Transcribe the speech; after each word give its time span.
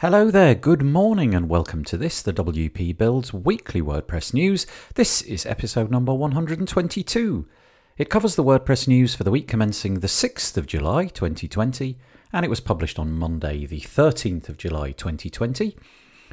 Hello 0.00 0.30
there, 0.30 0.54
good 0.54 0.80
morning, 0.80 1.34
and 1.34 1.50
welcome 1.50 1.84
to 1.84 1.98
this, 1.98 2.22
the 2.22 2.32
WP 2.32 2.96
Builds 2.96 3.34
weekly 3.34 3.82
WordPress 3.82 4.32
news. 4.32 4.66
This 4.94 5.20
is 5.20 5.44
episode 5.44 5.90
number 5.90 6.14
122. 6.14 7.46
It 7.98 8.08
covers 8.08 8.34
the 8.34 8.42
WordPress 8.42 8.88
news 8.88 9.14
for 9.14 9.24
the 9.24 9.30
week 9.30 9.46
commencing 9.46 10.00
the 10.00 10.06
6th 10.06 10.56
of 10.56 10.66
July 10.66 11.08
2020, 11.08 11.98
and 12.32 12.46
it 12.46 12.48
was 12.48 12.60
published 12.60 12.98
on 12.98 13.12
Monday, 13.12 13.66
the 13.66 13.82
13th 13.82 14.48
of 14.48 14.56
July 14.56 14.92
2020. 14.92 15.76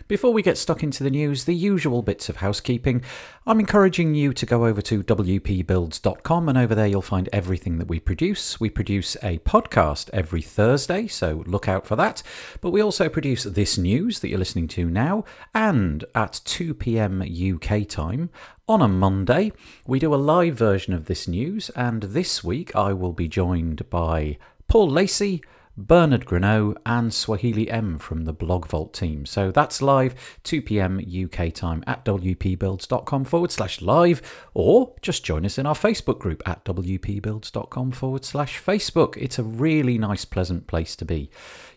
Before 0.08 0.32
we 0.32 0.42
get 0.42 0.58
stuck 0.58 0.84
into 0.84 1.04
the 1.04 1.10
news, 1.10 1.44
the 1.44 1.56
usual 1.56 2.02
bits 2.02 2.30
of 2.30 2.38
housekeeping, 2.38 3.02
I'm 3.46 3.60
encouraging 3.60 4.16
you 4.16 4.32
to 4.34 4.46
go 4.46 4.66
over 4.66 4.82
to 4.84 5.04
wpbuilds.com 5.04 6.48
and 6.48 6.58
over 6.58 6.74
there 6.76 6.88
you'll 6.88 7.02
find 7.02 7.28
everything 7.34 7.78
that 7.80 7.88
we 7.88 8.00
produce. 8.00 8.60
We 8.60 8.70
produce 8.70 9.16
a 9.18 9.40
podcast 9.40 10.10
every 10.14 10.42
Thursday, 10.42 11.08
so 11.08 11.44
look 11.46 11.68
out 11.68 11.86
for 11.86 11.98
that. 11.98 12.24
But 12.62 12.72
we 12.72 12.82
also 12.82 13.10
produce 13.10 13.44
this 13.44 13.78
news 13.78 14.20
that 14.20 14.30
you're 14.30 14.40
listening 14.40 14.70
to 14.70 14.90
now, 14.90 15.26
and 15.54 16.06
at 16.16 16.40
2 16.46 16.74
pm 16.74 17.22
UK 17.22 17.88
time, 17.88 18.30
on 18.70 18.82
a 18.82 18.88
Monday, 18.88 19.52
we 19.86 20.00
do 20.00 20.14
a 20.14 20.16
live 20.16 20.56
version 20.56 20.94
of 20.94 21.06
this 21.06 21.28
news, 21.28 21.70
and 21.72 22.04
this 22.04 22.44
week 22.44 22.76
I 22.76 22.94
will 22.94 23.14
be 23.14 23.28
joined 23.28 23.90
by 23.90 24.38
Paul 24.68 24.90
Lacey. 24.90 25.42
Bernard 25.78 26.26
Greenough 26.26 26.76
and 26.88 27.14
Swahili 27.14 27.70
M 27.70 28.00
from 28.00 28.26
the 28.26 28.34
Blog 28.34 28.68
Vault 28.68 28.96
team. 28.96 29.28
So 29.28 29.52
that's 29.52 29.80
live 29.82 30.40
2 30.44 30.64
pm 30.64 31.00
UK 31.00 31.54
time 31.54 31.84
at 31.86 32.04
wpbuilds.com 32.04 33.26
forward 33.26 33.52
slash 33.52 33.82
live, 33.82 34.22
or 34.56 34.96
just 35.02 35.24
join 35.24 35.46
us 35.46 35.60
in 35.60 35.68
our 35.68 35.76
Facebook 35.76 36.18
group 36.18 36.42
at 36.48 36.66
wpbuilds.com 36.66 37.92
forward 37.92 38.26
slash 38.26 38.62
Facebook. 38.62 39.16
It's 39.18 39.38
a 39.38 39.44
really 39.44 40.00
nice, 40.00 40.26
pleasant 40.26 40.66
place 40.66 40.96
to 40.96 41.06
be. 41.06 41.30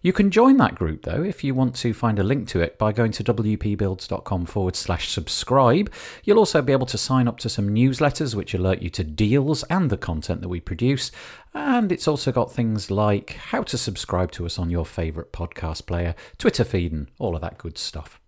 You 0.02 0.14
can 0.14 0.30
join 0.30 0.56
that 0.56 0.76
group 0.76 1.02
though 1.02 1.22
if 1.22 1.44
you 1.44 1.54
want 1.54 1.74
to 1.76 1.92
find 1.92 2.18
a 2.18 2.22
link 2.22 2.48
to 2.48 2.60
it 2.60 2.78
by 2.78 2.92
going 2.92 3.12
to 3.12 3.24
wpbuilds.com 3.24 4.46
forward 4.46 4.76
slash 4.76 5.10
subscribe. 5.10 5.92
You'll 6.24 6.38
also 6.38 6.62
be 6.62 6.72
able 6.72 6.86
to 6.86 6.96
sign 6.96 7.28
up 7.28 7.36
to 7.40 7.50
some 7.50 7.68
newsletters 7.68 8.34
which 8.34 8.54
alert 8.54 8.80
you 8.80 8.88
to 8.90 9.04
deals 9.04 9.62
and 9.64 9.90
the 9.90 9.98
content 9.98 10.40
that 10.40 10.48
we 10.48 10.60
produce. 10.60 11.12
And 11.52 11.90
it's 11.90 12.06
also 12.06 12.30
got 12.30 12.52
things 12.52 12.90
like 12.90 13.30
how 13.32 13.62
to 13.64 13.76
subscribe 13.76 14.30
to 14.32 14.46
us 14.46 14.58
on 14.58 14.70
your 14.70 14.86
favourite 14.86 15.32
podcast 15.32 15.86
player, 15.86 16.14
Twitter 16.38 16.64
feed, 16.64 16.92
and 16.92 17.08
all 17.18 17.34
of 17.34 17.42
that 17.42 17.58
good 17.58 17.76
stuff. 17.76 18.20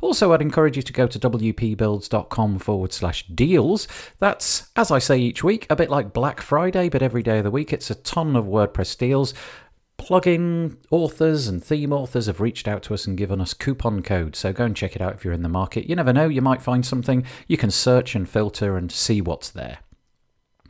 Also, 0.00 0.32
I'd 0.32 0.42
encourage 0.42 0.76
you 0.76 0.82
to 0.82 0.92
go 0.92 1.06
to 1.06 1.18
wpbuilds.com 1.18 2.58
forward 2.58 2.92
slash 2.92 3.24
deals. 3.28 3.86
That's, 4.18 4.68
as 4.74 4.90
I 4.90 4.98
say 4.98 5.18
each 5.18 5.44
week, 5.44 5.64
a 5.70 5.76
bit 5.76 5.90
like 5.90 6.12
Black 6.12 6.40
Friday, 6.40 6.88
but 6.88 7.02
every 7.02 7.22
day 7.22 7.38
of 7.38 7.44
the 7.44 7.52
week. 7.52 7.72
It's 7.72 7.90
a 7.90 7.94
ton 7.94 8.34
of 8.34 8.46
WordPress 8.46 8.98
deals. 8.98 9.32
Plugin 9.98 10.76
authors 10.90 11.46
and 11.46 11.62
theme 11.62 11.92
authors 11.92 12.26
have 12.26 12.40
reached 12.40 12.66
out 12.66 12.82
to 12.84 12.94
us 12.94 13.06
and 13.06 13.16
given 13.16 13.40
us 13.40 13.54
coupon 13.54 14.02
codes, 14.02 14.40
so 14.40 14.52
go 14.52 14.64
and 14.64 14.74
check 14.74 14.96
it 14.96 15.02
out 15.02 15.14
if 15.14 15.24
you're 15.24 15.32
in 15.32 15.44
the 15.44 15.48
market. 15.48 15.88
You 15.88 15.94
never 15.94 16.12
know, 16.12 16.28
you 16.28 16.42
might 16.42 16.62
find 16.62 16.84
something. 16.84 17.24
You 17.46 17.56
can 17.56 17.70
search 17.70 18.16
and 18.16 18.28
filter 18.28 18.76
and 18.76 18.90
see 18.90 19.20
what's 19.20 19.50
there. 19.50 19.78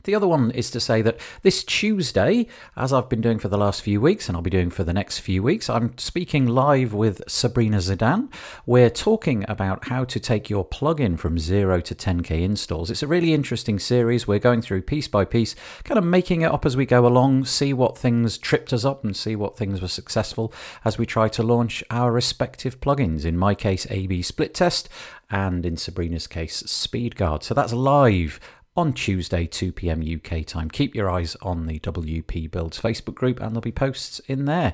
The 0.03 0.15
other 0.15 0.27
one 0.27 0.51
is 0.51 0.69
to 0.71 0.81
say 0.81 1.01
that 1.01 1.17
this 1.43 1.63
Tuesday, 1.63 2.47
as 2.75 2.91
I've 2.91 3.07
been 3.07 3.21
doing 3.21 3.39
for 3.39 3.47
the 3.47 3.57
last 3.57 3.81
few 3.81 4.01
weeks, 4.01 4.27
and 4.27 4.35
I'll 4.35 4.43
be 4.43 4.49
doing 4.49 4.69
for 4.69 4.83
the 4.83 4.91
next 4.91 5.19
few 5.19 5.41
weeks, 5.41 5.69
I'm 5.69 5.97
speaking 5.97 6.45
live 6.45 6.93
with 6.93 7.21
Sabrina 7.27 7.77
Zeidan. 7.77 8.29
We're 8.65 8.89
talking 8.89 9.45
about 9.47 9.87
how 9.87 10.03
to 10.03 10.19
take 10.19 10.49
your 10.49 10.65
plugin 10.65 11.17
from 11.17 11.39
zero 11.39 11.79
to 11.79 11.95
10k 11.95 12.41
installs. 12.41 12.91
It's 12.91 13.03
a 13.03 13.07
really 13.07 13.33
interesting 13.33 13.79
series. 13.79 14.27
We're 14.27 14.39
going 14.39 14.61
through 14.61 14.81
piece 14.81 15.07
by 15.07 15.23
piece, 15.23 15.55
kind 15.85 15.97
of 15.97 16.03
making 16.03 16.41
it 16.41 16.51
up 16.51 16.65
as 16.65 16.75
we 16.75 16.85
go 16.85 17.07
along, 17.07 17.45
see 17.45 17.71
what 17.71 17.97
things 17.97 18.37
tripped 18.37 18.73
us 18.73 18.83
up 18.83 19.05
and 19.05 19.15
see 19.15 19.37
what 19.37 19.57
things 19.57 19.81
were 19.81 19.87
successful 19.87 20.51
as 20.83 20.97
we 20.97 21.05
try 21.05 21.29
to 21.29 21.43
launch 21.43 21.81
our 21.89 22.11
respective 22.11 22.81
plugins. 22.81 23.23
In 23.23 23.37
my 23.37 23.55
case, 23.55 23.87
AB 23.89 24.21
Split 24.21 24.53
Test, 24.53 24.89
and 25.29 25.65
in 25.65 25.77
Sabrina's 25.77 26.27
case, 26.27 26.61
SpeedGuard. 26.63 27.41
So 27.41 27.53
that's 27.53 27.71
live 27.71 28.39
on 28.75 28.93
Tuesday, 28.93 29.45
2 29.45 29.71
pm 29.71 30.01
UK 30.01 30.45
time. 30.45 30.69
Keep 30.69 30.95
your 30.95 31.09
eyes 31.09 31.35
on 31.41 31.67
the 31.67 31.79
WP 31.79 32.49
Builds 32.49 32.79
Facebook 32.79 33.15
group, 33.15 33.39
and 33.39 33.51
there'll 33.51 33.61
be 33.61 33.71
posts 33.71 34.19
in 34.27 34.45
there. 34.45 34.73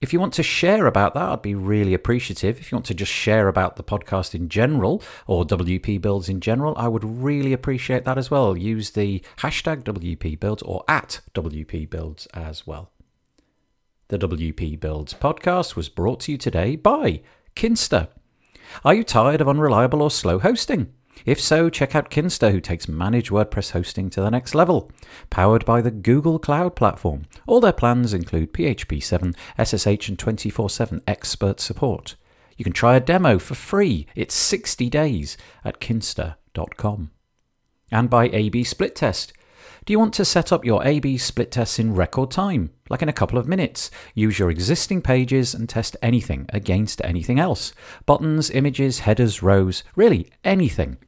If 0.00 0.14
you 0.14 0.20
want 0.20 0.32
to 0.34 0.42
share 0.42 0.86
about 0.86 1.12
that, 1.14 1.28
I'd 1.28 1.42
be 1.42 1.54
really 1.54 1.92
appreciative. 1.92 2.58
If 2.58 2.72
you 2.72 2.76
want 2.76 2.86
to 2.86 2.94
just 2.94 3.12
share 3.12 3.48
about 3.48 3.76
the 3.76 3.84
podcast 3.84 4.34
in 4.34 4.48
general 4.48 5.02
or 5.26 5.44
WP 5.44 6.00
Builds 6.00 6.28
in 6.28 6.40
general, 6.40 6.74
I 6.78 6.88
would 6.88 7.04
really 7.04 7.52
appreciate 7.52 8.04
that 8.06 8.16
as 8.16 8.30
well. 8.30 8.56
Use 8.56 8.90
the 8.90 9.22
hashtag 9.38 9.82
WP 9.82 10.40
Builds 10.40 10.62
or 10.62 10.84
at 10.88 11.20
WP 11.34 11.90
Builds 11.90 12.26
as 12.32 12.66
well. 12.66 12.92
The 14.08 14.18
WP 14.18 14.80
Builds 14.80 15.12
podcast 15.12 15.76
was 15.76 15.90
brought 15.90 16.20
to 16.20 16.32
you 16.32 16.38
today 16.38 16.76
by 16.76 17.20
Kinsta. 17.54 18.08
Are 18.84 18.94
you 18.94 19.04
tired 19.04 19.42
of 19.42 19.48
unreliable 19.48 20.00
or 20.00 20.10
slow 20.10 20.38
hosting? 20.38 20.94
If 21.26 21.40
so, 21.40 21.68
check 21.68 21.94
out 21.94 22.10
Kinsta, 22.10 22.50
who 22.50 22.60
takes 22.60 22.88
managed 22.88 23.30
WordPress 23.30 23.72
hosting 23.72 24.10
to 24.10 24.20
the 24.20 24.30
next 24.30 24.54
level. 24.54 24.90
Powered 25.28 25.64
by 25.64 25.80
the 25.80 25.90
Google 25.90 26.38
Cloud 26.38 26.74
Platform, 26.74 27.26
all 27.46 27.60
their 27.60 27.72
plans 27.72 28.14
include 28.14 28.52
PHP 28.52 29.02
7, 29.02 29.34
SSH, 29.62 30.08
and 30.08 30.18
24 30.18 30.70
7 30.70 31.02
expert 31.06 31.60
support. 31.60 32.16
You 32.56 32.64
can 32.64 32.72
try 32.72 32.96
a 32.96 33.00
demo 33.00 33.38
for 33.38 33.54
free. 33.54 34.06
It's 34.14 34.34
60 34.34 34.88
days 34.90 35.36
at 35.64 35.80
kinsta.com. 35.80 37.10
And 37.90 38.10
by 38.10 38.28
AB 38.28 38.64
Split 38.64 38.94
Test. 38.94 39.32
Do 39.86 39.92
you 39.92 39.98
want 39.98 40.12
to 40.14 40.24
set 40.24 40.52
up 40.52 40.64
your 40.64 40.86
AB 40.86 41.16
split 41.18 41.52
tests 41.52 41.78
in 41.78 41.94
record 41.94 42.30
time, 42.30 42.70
like 42.90 43.02
in 43.02 43.08
a 43.08 43.14
couple 43.14 43.38
of 43.38 43.48
minutes? 43.48 43.90
Use 44.14 44.38
your 44.38 44.50
existing 44.50 45.00
pages 45.00 45.54
and 45.54 45.68
test 45.68 45.96
anything 46.02 46.46
against 46.50 47.00
anything 47.02 47.38
else 47.38 47.72
buttons, 48.04 48.50
images, 48.50 49.00
headers, 49.00 49.42
rows, 49.42 49.82
really 49.96 50.30
anything. 50.44 50.98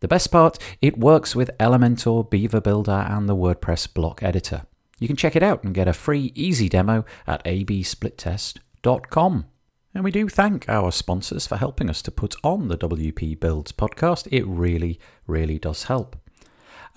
The 0.00 0.08
best 0.08 0.30
part, 0.30 0.58
it 0.80 0.98
works 0.98 1.36
with 1.36 1.56
Elementor, 1.58 2.30
Beaver 2.30 2.60
Builder, 2.60 3.06
and 3.08 3.28
the 3.28 3.36
WordPress 3.36 3.92
block 3.92 4.22
editor. 4.22 4.62
You 4.98 5.08
can 5.08 5.16
check 5.16 5.36
it 5.36 5.42
out 5.42 5.62
and 5.62 5.74
get 5.74 5.88
a 5.88 5.92
free, 5.92 6.32
easy 6.34 6.68
demo 6.68 7.04
at 7.26 7.44
absplittest.com. 7.44 9.46
And 9.94 10.04
we 10.04 10.10
do 10.10 10.28
thank 10.28 10.68
our 10.68 10.92
sponsors 10.92 11.46
for 11.46 11.56
helping 11.56 11.88
us 11.88 12.02
to 12.02 12.10
put 12.10 12.34
on 12.44 12.68
the 12.68 12.78
WP 12.78 13.40
Builds 13.40 13.72
podcast. 13.72 14.28
It 14.30 14.46
really, 14.46 15.00
really 15.26 15.58
does 15.58 15.84
help. 15.84 16.16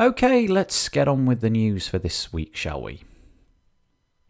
Okay, 0.02 0.48
let's 0.48 0.88
get 0.88 1.10
on 1.10 1.26
with 1.26 1.42
the 1.42 1.50
news 1.50 1.90
for 1.90 2.00
this 2.00 2.32
week, 2.32 2.56
shall 2.56 2.82
we? 2.82 3.02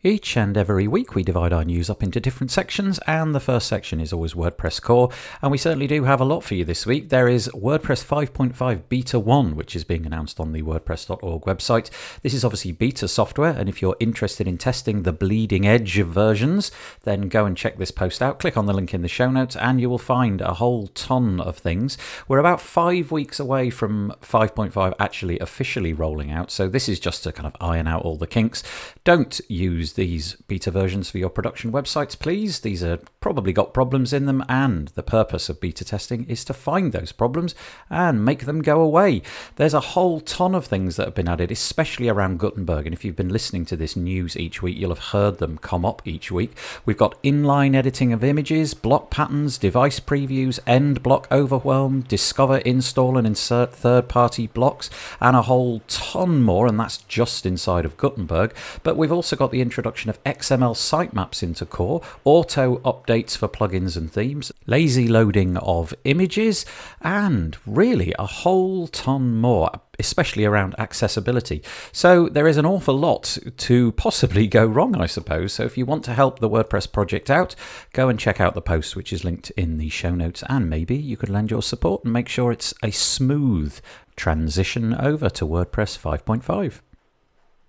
Each 0.01 0.37
and 0.37 0.55
every 0.55 0.87
week, 0.87 1.13
we 1.13 1.23
divide 1.23 1.51
our 1.51 1.65
news 1.65 1.89
up 1.89 2.01
into 2.01 2.21
different 2.21 2.51
sections, 2.51 3.01
and 3.05 3.35
the 3.35 3.41
first 3.41 3.67
section 3.67 3.99
is 3.99 4.13
always 4.13 4.33
WordPress 4.33 4.81
core. 4.81 5.09
And 5.41 5.51
we 5.51 5.57
certainly 5.57 5.87
do 5.87 6.05
have 6.05 6.21
a 6.21 6.25
lot 6.25 6.41
for 6.41 6.55
you 6.55 6.63
this 6.63 6.85
week. 6.85 7.09
There 7.09 7.27
is 7.27 7.49
WordPress 7.49 8.05
5.5 8.05 8.83
Beta 8.87 9.19
1, 9.19 9.57
which 9.57 9.75
is 9.75 9.83
being 9.83 10.05
announced 10.05 10.39
on 10.39 10.53
the 10.53 10.61
WordPress.org 10.61 11.41
website. 11.41 11.89
This 12.23 12.33
is 12.33 12.45
obviously 12.45 12.71
beta 12.71 13.09
software, 13.09 13.51
and 13.51 13.67
if 13.67 13.81
you're 13.81 13.97
interested 13.99 14.47
in 14.47 14.57
testing 14.57 15.03
the 15.03 15.11
bleeding 15.11 15.67
edge 15.67 15.97
of 15.97 16.07
versions, 16.07 16.71
then 17.03 17.27
go 17.27 17.45
and 17.45 17.57
check 17.57 17.77
this 17.77 17.91
post 17.91 18.21
out. 18.21 18.39
Click 18.39 18.55
on 18.55 18.67
the 18.67 18.73
link 18.73 18.93
in 18.93 19.01
the 19.01 19.09
show 19.09 19.29
notes, 19.29 19.57
and 19.57 19.81
you 19.81 19.89
will 19.89 19.97
find 19.97 20.39
a 20.39 20.53
whole 20.53 20.87
ton 20.87 21.41
of 21.41 21.57
things. 21.57 21.97
We're 22.25 22.39
about 22.39 22.61
five 22.61 23.11
weeks 23.11 23.37
away 23.37 23.69
from 23.69 24.13
5.5 24.21 24.93
actually 24.97 25.39
officially 25.39 25.91
rolling 25.91 26.31
out, 26.31 26.51
so 26.51 26.69
this 26.69 26.87
is 26.87 27.01
just 27.01 27.25
to 27.25 27.33
kind 27.33 27.47
of 27.47 27.55
iron 27.59 27.85
out 27.85 28.03
all 28.03 28.15
the 28.15 28.27
kinks. 28.27 28.63
Don't 29.03 29.41
use 29.49 29.88
use 29.89 30.09
these 30.09 30.35
beta 30.47 30.71
versions 30.71 31.09
for 31.09 31.17
your 31.17 31.29
production 31.29 31.71
websites, 31.71 32.17
please. 32.17 32.59
These 32.59 32.83
are 32.83 32.99
probably 33.19 33.53
got 33.53 33.73
problems 33.73 34.13
in 34.13 34.25
them, 34.25 34.43
and 34.47 34.89
the 34.89 35.03
purpose 35.03 35.49
of 35.49 35.59
beta 35.59 35.83
testing 35.83 36.25
is 36.25 36.45
to 36.45 36.53
find 36.53 36.91
those 36.91 37.11
problems 37.11 37.55
and 37.89 38.23
make 38.23 38.45
them 38.45 38.61
go 38.61 38.81
away. 38.81 39.21
There's 39.55 39.73
a 39.73 39.79
whole 39.79 40.19
ton 40.21 40.55
of 40.55 40.65
things 40.65 40.95
that 40.95 41.07
have 41.07 41.15
been 41.15 41.29
added, 41.29 41.51
especially 41.51 42.09
around 42.09 42.39
Gutenberg. 42.39 42.85
And 42.85 42.93
if 42.93 43.03
you've 43.03 43.15
been 43.15 43.29
listening 43.29 43.65
to 43.65 43.75
this 43.75 43.95
news 43.95 44.37
each 44.37 44.61
week, 44.61 44.77
you'll 44.77 44.89
have 44.89 45.09
heard 45.09 45.37
them 45.37 45.57
come 45.57 45.85
up 45.85 46.01
each 46.05 46.31
week. 46.31 46.55
We've 46.85 46.97
got 46.97 47.21
inline 47.23 47.75
editing 47.75 48.13
of 48.13 48.23
images, 48.23 48.73
block 48.73 49.09
patterns, 49.09 49.57
device 49.57 49.99
previews, 49.99 50.59
end 50.67 51.01
block 51.03 51.27
overwhelm, 51.31 52.01
discover, 52.01 52.57
install, 52.59 53.17
and 53.17 53.25
insert 53.25 53.73
third 53.73 54.07
party 54.07 54.47
blocks, 54.47 54.89
and 55.19 55.35
a 55.35 55.43
whole 55.43 55.81
ton 55.87 56.41
more. 56.41 56.67
And 56.67 56.79
that's 56.79 56.97
just 56.97 57.45
inside 57.45 57.85
of 57.85 57.97
Gutenberg. 57.97 58.53
But 58.83 58.97
we've 58.97 59.11
also 59.11 59.35
got 59.35 59.51
the 59.51 59.61
introduction 59.79 60.09
of 60.09 60.21
XML 60.25 60.75
sitemaps 60.75 61.41
into 61.41 61.65
core, 61.65 62.01
auto 62.25 62.79
updates 62.79 63.37
for 63.37 63.47
plugins 63.47 63.95
and 63.95 64.11
themes, 64.11 64.51
lazy 64.65 65.07
loading 65.07 65.55
of 65.55 65.93
images, 66.03 66.65
and 66.99 67.55
really 67.65 68.13
a 68.19 68.25
whole 68.25 68.87
ton 68.87 69.37
more 69.37 69.71
especially 69.97 70.45
around 70.45 70.75
accessibility. 70.79 71.61
So 71.91 72.29
there 72.29 72.47
is 72.47 72.55
an 72.55 72.65
awful 72.65 72.97
lot 72.97 73.37
to 73.57 73.91
possibly 73.93 74.47
go 74.47 74.65
wrong, 74.65 74.95
I 74.95 75.05
suppose. 75.05 75.51
So 75.51 75.63
if 75.63 75.77
you 75.77 75.85
want 75.85 76.05
to 76.05 76.13
help 76.13 76.39
the 76.39 76.49
WordPress 76.49 76.89
project 76.91 77.29
out, 77.29 77.53
go 77.91 78.07
and 78.07 78.17
check 78.17 78.39
out 78.39 78.53
the 78.53 78.61
post, 78.61 78.95
which 78.95 79.11
is 79.11 79.25
linked 79.25 79.51
in 79.51 79.77
the 79.77 79.89
show 79.89 80.15
notes, 80.15 80.41
and 80.47 80.69
maybe 80.69 80.95
you 80.95 81.17
could 81.17 81.29
lend 81.29 81.51
your 81.51 81.61
support 81.61 82.05
and 82.05 82.13
make 82.13 82.29
sure 82.29 82.51
it's 82.51 82.73
a 82.81 82.91
smooth 82.91 83.77
transition 84.15 84.93
over 84.93 85.29
to 85.29 85.45
WordPress 85.45 85.97
5.5. 85.97 86.79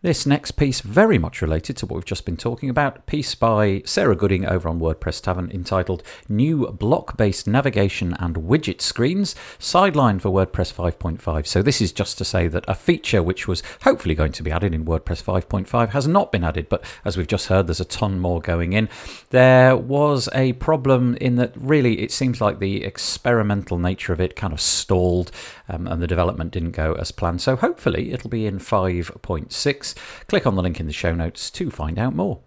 This 0.02 0.24
next 0.24 0.52
piece, 0.52 0.80
very 0.80 1.18
much 1.18 1.42
related 1.42 1.76
to 1.76 1.84
what 1.84 1.96
we've 1.96 2.04
just 2.06 2.24
been 2.24 2.38
talking 2.38 2.70
about, 2.70 3.04
piece 3.04 3.34
by 3.34 3.82
Sarah 3.84 4.16
Gooding 4.16 4.46
over 4.46 4.66
on 4.66 4.80
WordPress 4.80 5.20
Tavern 5.20 5.50
entitled 5.50 6.02
New 6.26 6.68
Block 6.68 7.18
Based 7.18 7.46
Navigation 7.46 8.16
and 8.18 8.36
Widget 8.36 8.80
Screens, 8.80 9.34
sideline 9.58 10.18
for 10.18 10.30
WordPress 10.30 10.72
5.5. 10.72 11.46
So, 11.46 11.60
this 11.60 11.82
is 11.82 11.92
just 11.92 12.16
to 12.16 12.24
say 12.24 12.48
that 12.48 12.64
a 12.66 12.74
feature 12.74 13.22
which 13.22 13.46
was 13.46 13.62
hopefully 13.82 14.14
going 14.14 14.32
to 14.32 14.42
be 14.42 14.50
added 14.50 14.72
in 14.72 14.86
WordPress 14.86 15.22
5.5 15.22 15.90
has 15.90 16.08
not 16.08 16.32
been 16.32 16.44
added, 16.44 16.70
but 16.70 16.82
as 17.04 17.18
we've 17.18 17.26
just 17.26 17.48
heard, 17.48 17.66
there's 17.66 17.78
a 17.78 17.84
ton 17.84 18.20
more 18.20 18.40
going 18.40 18.72
in. 18.72 18.88
There 19.28 19.76
was 19.76 20.30
a 20.34 20.54
problem 20.54 21.14
in 21.16 21.36
that 21.36 21.52
really 21.54 22.00
it 22.00 22.10
seems 22.10 22.40
like 22.40 22.58
the 22.58 22.84
experimental 22.84 23.76
nature 23.78 24.14
of 24.14 24.20
it 24.22 24.34
kind 24.34 24.54
of 24.54 24.62
stalled 24.62 25.30
um, 25.68 25.86
and 25.86 26.00
the 26.00 26.06
development 26.06 26.52
didn't 26.52 26.70
go 26.70 26.94
as 26.94 27.12
planned. 27.12 27.42
So, 27.42 27.54
hopefully, 27.54 28.12
it'll 28.12 28.30
be 28.30 28.46
in 28.46 28.58
5.6. 28.58 29.89
Click 30.28 30.46
on 30.46 30.56
the 30.56 30.62
link 30.62 30.80
in 30.80 30.86
the 30.86 30.92
show 30.92 31.14
notes 31.14 31.50
to 31.50 31.70
find 31.70 31.98
out 31.98 32.14
more. 32.14 32.40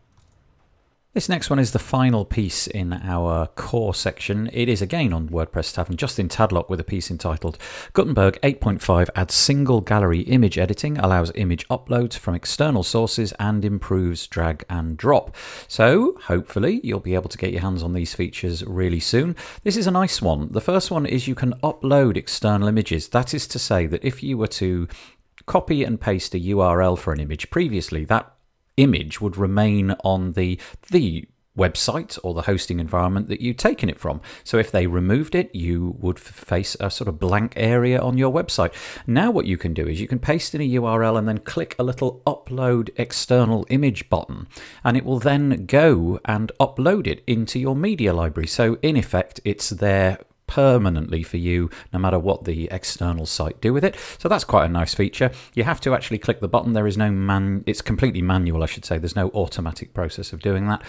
This 1.14 1.30
next 1.30 1.52
one 1.52 1.60
is 1.60 1.74
the 1.74 1.78
final 1.78 2.26
piece 2.26 2.66
in 2.66 2.92
our 2.92 3.46
core 3.46 3.94
section. 3.94 4.50
It 4.52 4.68
is 4.68 4.82
again 4.82 5.14
on 5.14 5.30
WordPress 5.30 5.72
Tavern, 5.72 5.96
Justin 5.96 6.28
Tadlock, 6.28 6.72
with 6.72 6.80
a 6.80 6.84
piece 6.84 7.12
entitled 7.12 7.60
Gutenberg 7.94 8.42
8.5 8.42 9.10
adds 9.14 9.36
single 9.36 9.80
gallery 9.80 10.22
image 10.22 10.58
editing, 10.58 10.98
allows 10.98 11.32
image 11.36 11.68
uploads 11.68 12.18
from 12.18 12.34
external 12.34 12.82
sources, 12.82 13.32
and 13.34 13.64
improves 13.64 14.26
drag 14.26 14.66
and 14.72 14.98
drop. 14.98 15.36
So, 15.68 16.18
hopefully, 16.24 16.82
you'll 16.84 17.00
be 17.00 17.14
able 17.14 17.30
to 17.30 17.38
get 17.38 17.52
your 17.52 17.62
hands 17.62 17.84
on 17.84 17.94
these 17.94 18.16
features 18.16 18.66
really 18.66 19.00
soon. 19.00 19.36
This 19.62 19.78
is 19.78 19.86
a 19.86 19.92
nice 19.92 20.20
one. 20.20 20.52
The 20.52 20.62
first 20.62 20.90
one 20.90 21.06
is 21.06 21.28
you 21.28 21.36
can 21.36 21.54
upload 21.62 22.18
external 22.18 22.68
images. 22.68 23.10
That 23.10 23.36
is 23.36 23.46
to 23.50 23.60
say 23.60 23.86
that 23.86 24.04
if 24.04 24.24
you 24.24 24.36
were 24.36 24.48
to 24.48 24.88
copy 25.46 25.84
and 25.84 26.00
paste 26.00 26.34
a 26.36 26.40
URL 26.40 26.98
for 26.98 27.14
an 27.14 27.20
image 27.20 27.50
previously, 27.50 28.06
that 28.06 28.34
image 28.78 29.22
would 29.22 29.38
remain 29.38 29.92
on 30.04 30.34
the 30.34 30.60
the 30.90 31.28
website 31.58 32.18
or 32.24 32.34
the 32.34 32.44
hosting 32.44 32.80
environment 32.80 33.30
that 33.30 33.42
you'd 33.42 33.60
taken 33.60 33.90
it 33.90 34.00
from. 34.00 34.22
So 34.44 34.58
if 34.58 34.72
they 34.72 34.88
removed 34.88 35.36
it, 35.36 35.54
you 35.54 35.96
would 36.00 36.20
face 36.20 36.76
a 36.80 36.90
sort 36.90 37.08
of 37.08 37.20
blank 37.20 37.54
area 37.56 38.00
on 38.00 38.18
your 38.18 38.34
website. 38.34 38.74
Now 39.06 39.30
what 39.32 39.46
you 39.46 39.58
can 39.58 39.74
do 39.74 39.88
is 39.88 40.02
you 40.02 40.08
can 40.08 40.20
paste 40.20 40.56
in 40.56 40.62
a 40.62 40.70
URL 40.70 41.18
and 41.18 41.28
then 41.28 41.40
click 41.40 41.76
a 41.78 41.84
little 41.84 42.22
upload 42.26 42.90
external 42.96 43.66
image 43.70 44.10
button 44.10 44.48
and 44.84 44.98
it 44.98 45.06
will 45.06 45.20
then 45.20 45.66
go 45.66 46.20
and 46.26 46.52
upload 46.60 47.08
it 47.08 47.24
into 47.28 47.60
your 47.60 47.76
media 47.76 48.14
library. 48.14 48.48
So 48.48 48.78
in 48.82 48.98
effect, 48.98 49.40
it's 49.46 49.70
there 49.70 50.20
permanently 50.48 51.24
for 51.24 51.38
you 51.38 51.70
no 51.92 52.00
matter 52.00 52.20
what 52.20 52.44
the 52.44 52.68
external 52.72 53.26
site 53.26 53.60
do 53.62 53.74
with 53.74 53.84
it. 53.84 53.96
So 54.18 54.30
that's 54.30 54.44
quite 54.44 54.66
a 54.66 54.70
nice 54.70 54.94
feature. 54.94 55.32
You 55.54 55.64
have 55.64 55.82
to 55.82 55.94
actually 55.94 56.20
click 56.20 56.40
the 56.40 56.48
button. 56.48 56.74
There 56.74 56.88
is 56.88 56.98
no 56.98 57.12
man 57.12 57.64
it's 57.66 57.82
completely 57.82 58.22
manual 58.22 58.64
i 58.64 58.66
should 58.66 58.86
say. 58.86 58.98
There's 58.98 59.16
no 59.16 59.30
automatic 59.30 59.94
process 59.94 60.34
of 60.34 60.42
doing 60.42 60.68
that 60.68 60.84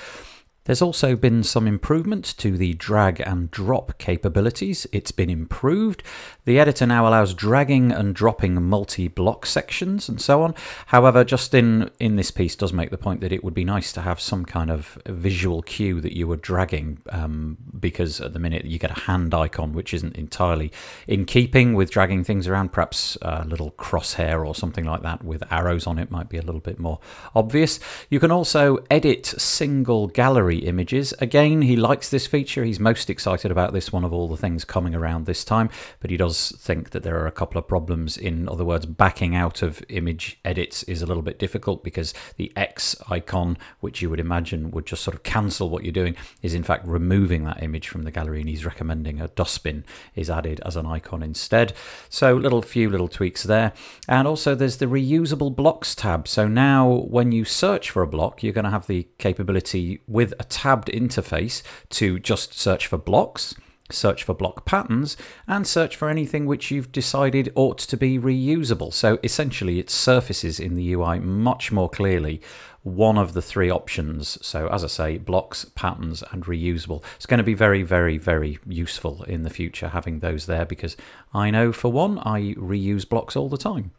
there's 0.64 0.82
also 0.82 1.14
been 1.14 1.42
some 1.42 1.66
improvements 1.66 2.32
to 2.34 2.56
the 2.56 2.72
drag 2.72 3.20
and 3.20 3.50
drop 3.50 3.98
capabilities. 3.98 4.86
It's 4.92 5.12
been 5.12 5.28
improved. 5.28 6.02
The 6.46 6.58
editor 6.58 6.86
now 6.86 7.06
allows 7.06 7.34
dragging 7.34 7.92
and 7.92 8.14
dropping 8.14 8.62
multi-block 8.62 9.44
sections 9.44 10.08
and 10.08 10.20
so 10.20 10.42
on. 10.42 10.54
However, 10.86 11.24
Justin 11.24 11.90
in 12.00 12.14
in 12.14 12.16
this 12.16 12.30
piece 12.30 12.54
does 12.54 12.72
make 12.72 12.90
the 12.90 12.98
point 12.98 13.20
that 13.20 13.32
it 13.32 13.42
would 13.42 13.54
be 13.54 13.64
nice 13.64 13.92
to 13.92 14.00
have 14.00 14.20
some 14.20 14.44
kind 14.44 14.70
of 14.70 14.96
visual 15.06 15.62
cue 15.62 16.00
that 16.00 16.16
you 16.16 16.28
were 16.28 16.36
dragging, 16.36 16.98
um, 17.10 17.56
because 17.80 18.20
at 18.20 18.32
the 18.32 18.38
minute 18.38 18.64
you 18.64 18.78
get 18.78 18.96
a 18.96 19.00
hand 19.00 19.34
icon 19.34 19.72
which 19.72 19.92
isn't 19.92 20.14
entirely 20.14 20.70
in 21.08 21.24
keeping 21.24 21.74
with 21.74 21.90
dragging 21.90 22.22
things 22.22 22.46
around. 22.46 22.72
Perhaps 22.72 23.18
a 23.20 23.44
little 23.44 23.72
crosshair 23.72 24.46
or 24.46 24.54
something 24.54 24.84
like 24.84 25.02
that 25.02 25.24
with 25.24 25.42
arrows 25.50 25.88
on 25.88 25.98
it 25.98 26.12
might 26.12 26.28
be 26.28 26.38
a 26.38 26.42
little 26.42 26.60
bit 26.60 26.78
more 26.78 27.00
obvious. 27.34 27.80
You 28.10 28.20
can 28.20 28.30
also 28.30 28.78
edit 28.88 29.26
single 29.26 30.06
gallery 30.06 30.53
images. 30.60 31.12
Again, 31.20 31.62
he 31.62 31.76
likes 31.76 32.08
this 32.08 32.26
feature. 32.26 32.64
He's 32.64 32.80
most 32.80 33.10
excited 33.10 33.50
about 33.50 33.72
this 33.72 33.92
one 33.92 34.04
of 34.04 34.12
all 34.12 34.28
the 34.28 34.36
things 34.36 34.64
coming 34.64 34.94
around 34.94 35.26
this 35.26 35.44
time, 35.44 35.70
but 36.00 36.10
he 36.10 36.16
does 36.16 36.52
think 36.58 36.90
that 36.90 37.02
there 37.02 37.20
are 37.20 37.26
a 37.26 37.32
couple 37.32 37.58
of 37.58 37.68
problems. 37.68 38.16
In 38.16 38.48
other 38.48 38.64
words, 38.64 38.86
backing 38.86 39.34
out 39.34 39.62
of 39.62 39.82
image 39.88 40.38
edits 40.44 40.82
is 40.84 41.02
a 41.02 41.06
little 41.06 41.22
bit 41.22 41.38
difficult 41.38 41.84
because 41.84 42.14
the 42.36 42.52
X 42.56 42.96
icon, 43.08 43.58
which 43.80 44.02
you 44.02 44.10
would 44.10 44.20
imagine 44.20 44.70
would 44.70 44.86
just 44.86 45.02
sort 45.02 45.14
of 45.14 45.22
cancel 45.22 45.70
what 45.70 45.84
you're 45.84 45.92
doing, 45.92 46.16
is 46.42 46.54
in 46.54 46.62
fact 46.62 46.86
removing 46.86 47.44
that 47.44 47.62
image 47.62 47.88
from 47.88 48.02
the 48.02 48.10
gallery, 48.10 48.40
and 48.40 48.48
he's 48.48 48.64
recommending 48.64 49.20
a 49.20 49.28
dustbin 49.28 49.84
is 50.14 50.30
added 50.30 50.60
as 50.64 50.76
an 50.76 50.86
icon 50.86 51.22
instead. 51.22 51.72
So, 52.08 52.34
little 52.34 52.62
few 52.62 52.90
little 52.90 53.08
tweaks 53.08 53.42
there. 53.42 53.72
And 54.08 54.28
also, 54.28 54.54
there's 54.54 54.78
the 54.78 54.86
reusable 54.86 55.54
blocks 55.54 55.94
tab. 55.94 56.28
So 56.28 56.46
now, 56.46 56.88
when 56.88 57.32
you 57.32 57.44
search 57.44 57.90
for 57.90 58.02
a 58.02 58.06
block, 58.06 58.42
you're 58.42 58.52
going 58.52 58.64
to 58.64 58.70
have 58.70 58.86
the 58.86 59.08
capability 59.18 60.00
with 60.06 60.34
a 60.38 60.43
tabbed 60.44 60.88
interface 60.88 61.62
to 61.90 62.18
just 62.18 62.58
search 62.58 62.86
for 62.86 62.98
blocks, 62.98 63.54
search 63.90 64.22
for 64.22 64.34
block 64.34 64.64
patterns, 64.64 65.16
and 65.46 65.66
search 65.66 65.96
for 65.96 66.08
anything 66.08 66.46
which 66.46 66.70
you've 66.70 66.92
decided 66.92 67.52
ought 67.54 67.78
to 67.78 67.96
be 67.96 68.18
reusable. 68.18 68.92
So 68.92 69.18
essentially, 69.22 69.78
it 69.78 69.90
surfaces 69.90 70.58
in 70.58 70.74
the 70.74 70.92
UI 70.92 71.18
much 71.18 71.70
more 71.70 71.88
clearly 71.88 72.40
one 72.84 73.16
of 73.16 73.32
the 73.32 73.42
three 73.42 73.70
options. 73.70 74.38
So, 74.46 74.68
as 74.68 74.84
I 74.84 74.88
say, 74.88 75.18
blocks, 75.18 75.64
patterns, 75.74 76.22
and 76.30 76.44
reusable. 76.44 77.02
It's 77.16 77.26
going 77.26 77.38
to 77.38 77.44
be 77.44 77.54
very, 77.54 77.82
very, 77.82 78.18
very 78.18 78.58
useful 78.66 79.24
in 79.24 79.42
the 79.42 79.50
future 79.50 79.88
having 79.88 80.20
those 80.20 80.46
there 80.46 80.66
because 80.66 80.96
I 81.32 81.50
know 81.50 81.72
for 81.72 81.90
one, 81.90 82.18
I 82.18 82.54
reuse 82.54 83.08
blocks 83.08 83.36
all 83.36 83.48
the 83.48 83.56
time. 83.56 83.92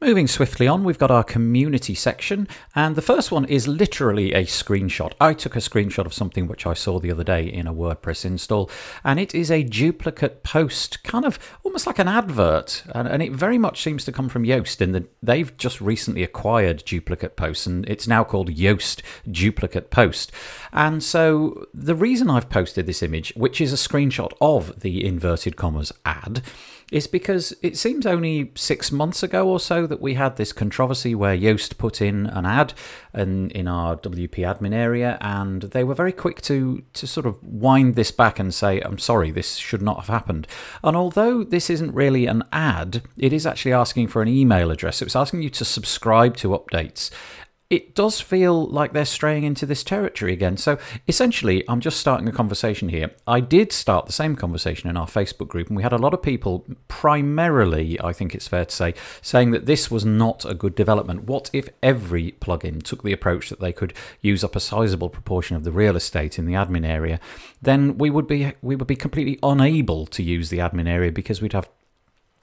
Moving 0.00 0.28
swiftly 0.28 0.68
on, 0.68 0.84
we've 0.84 0.96
got 0.96 1.10
our 1.10 1.24
community 1.24 1.92
section, 1.92 2.46
and 2.72 2.94
the 2.94 3.02
first 3.02 3.32
one 3.32 3.44
is 3.46 3.66
literally 3.66 4.32
a 4.32 4.44
screenshot. 4.44 5.12
I 5.20 5.34
took 5.34 5.56
a 5.56 5.58
screenshot 5.58 6.06
of 6.06 6.14
something 6.14 6.46
which 6.46 6.68
I 6.68 6.74
saw 6.74 7.00
the 7.00 7.10
other 7.10 7.24
day 7.24 7.42
in 7.46 7.66
a 7.66 7.74
WordPress 7.74 8.24
install, 8.24 8.70
and 9.02 9.18
it 9.18 9.34
is 9.34 9.50
a 9.50 9.64
duplicate 9.64 10.44
post, 10.44 11.02
kind 11.02 11.24
of 11.24 11.40
almost 11.64 11.84
like 11.84 11.98
an 11.98 12.06
advert, 12.06 12.84
and, 12.94 13.08
and 13.08 13.24
it 13.24 13.32
very 13.32 13.58
much 13.58 13.82
seems 13.82 14.04
to 14.04 14.12
come 14.12 14.28
from 14.28 14.44
Yoast 14.44 14.80
in 14.80 14.92
that 14.92 15.12
they've 15.20 15.56
just 15.56 15.80
recently 15.80 16.22
acquired 16.22 16.84
duplicate 16.84 17.34
posts, 17.34 17.66
and 17.66 17.84
it's 17.88 18.06
now 18.06 18.22
called 18.22 18.50
Yoast 18.50 19.02
Duplicate 19.28 19.90
Post. 19.90 20.30
And 20.72 21.02
so 21.02 21.66
the 21.74 21.96
reason 21.96 22.30
I've 22.30 22.50
posted 22.50 22.86
this 22.86 23.02
image, 23.02 23.32
which 23.34 23.60
is 23.60 23.72
a 23.72 23.88
screenshot 23.88 24.30
of 24.40 24.78
the 24.78 25.04
inverted 25.04 25.56
commas 25.56 25.90
ad, 26.04 26.42
is 26.90 27.06
because 27.06 27.52
it 27.62 27.76
seems 27.76 28.06
only 28.06 28.50
six 28.54 28.90
months 28.90 29.22
ago 29.22 29.46
or 29.46 29.60
so 29.60 29.86
that 29.88 30.00
we 30.00 30.14
had 30.14 30.36
this 30.36 30.52
controversy 30.52 31.14
where 31.14 31.36
Yoast 31.36 31.78
put 31.78 32.00
in 32.00 32.26
an 32.26 32.46
ad 32.46 32.74
in, 33.14 33.50
in 33.50 33.66
our 33.66 33.96
WP 33.96 34.36
admin 34.36 34.72
area, 34.72 35.18
and 35.20 35.62
they 35.62 35.84
were 35.84 35.94
very 35.94 36.12
quick 36.12 36.40
to, 36.42 36.82
to 36.92 37.06
sort 37.06 37.26
of 37.26 37.42
wind 37.42 37.94
this 37.94 38.10
back 38.10 38.38
and 38.38 38.54
say, 38.54 38.80
I'm 38.80 38.98
sorry, 38.98 39.30
this 39.30 39.56
should 39.56 39.82
not 39.82 39.96
have 39.96 40.08
happened. 40.08 40.46
And 40.84 40.96
although 40.96 41.42
this 41.42 41.70
isn't 41.70 41.94
really 41.94 42.26
an 42.26 42.44
ad, 42.52 43.02
it 43.16 43.32
is 43.32 43.46
actually 43.46 43.72
asking 43.72 44.08
for 44.08 44.22
an 44.22 44.28
email 44.28 44.70
address. 44.70 45.02
It's 45.02 45.16
asking 45.16 45.42
you 45.42 45.50
to 45.50 45.64
subscribe 45.64 46.36
to 46.38 46.50
updates 46.50 47.10
it 47.70 47.94
does 47.94 48.18
feel 48.18 48.66
like 48.66 48.94
they're 48.94 49.04
straying 49.04 49.44
into 49.44 49.66
this 49.66 49.84
territory 49.84 50.32
again. 50.32 50.56
So 50.56 50.78
essentially, 51.06 51.64
I'm 51.68 51.80
just 51.80 52.00
starting 52.00 52.26
a 52.26 52.32
conversation 52.32 52.88
here. 52.88 53.10
I 53.26 53.40
did 53.40 53.72
start 53.72 54.06
the 54.06 54.12
same 54.12 54.36
conversation 54.36 54.88
in 54.88 54.96
our 54.96 55.06
Facebook 55.06 55.48
group, 55.48 55.68
and 55.68 55.76
we 55.76 55.82
had 55.82 55.92
a 55.92 55.98
lot 55.98 56.14
of 56.14 56.22
people, 56.22 56.64
primarily, 56.88 58.00
I 58.00 58.14
think 58.14 58.34
it's 58.34 58.48
fair 58.48 58.64
to 58.64 58.74
say, 58.74 58.94
saying 59.20 59.50
that 59.50 59.66
this 59.66 59.90
was 59.90 60.06
not 60.06 60.46
a 60.46 60.54
good 60.54 60.74
development. 60.74 61.24
What 61.24 61.50
if 61.52 61.68
every 61.82 62.32
plugin 62.40 62.82
took 62.82 63.02
the 63.02 63.12
approach 63.12 63.50
that 63.50 63.60
they 63.60 63.74
could 63.74 63.92
use 64.22 64.42
up 64.42 64.56
a 64.56 64.60
sizable 64.60 65.10
proportion 65.10 65.54
of 65.54 65.64
the 65.64 65.72
real 65.72 65.96
estate 65.96 66.38
in 66.38 66.46
the 66.46 66.54
admin 66.54 66.86
area? 66.86 67.20
Then 67.60 67.98
we 67.98 68.08
would 68.08 68.26
be 68.26 68.54
we 68.62 68.76
would 68.76 68.86
be 68.86 68.96
completely 68.96 69.38
unable 69.42 70.06
to 70.06 70.22
use 70.22 70.48
the 70.48 70.58
admin 70.58 70.88
area 70.88 71.12
because 71.12 71.42
we'd 71.42 71.52
have 71.52 71.68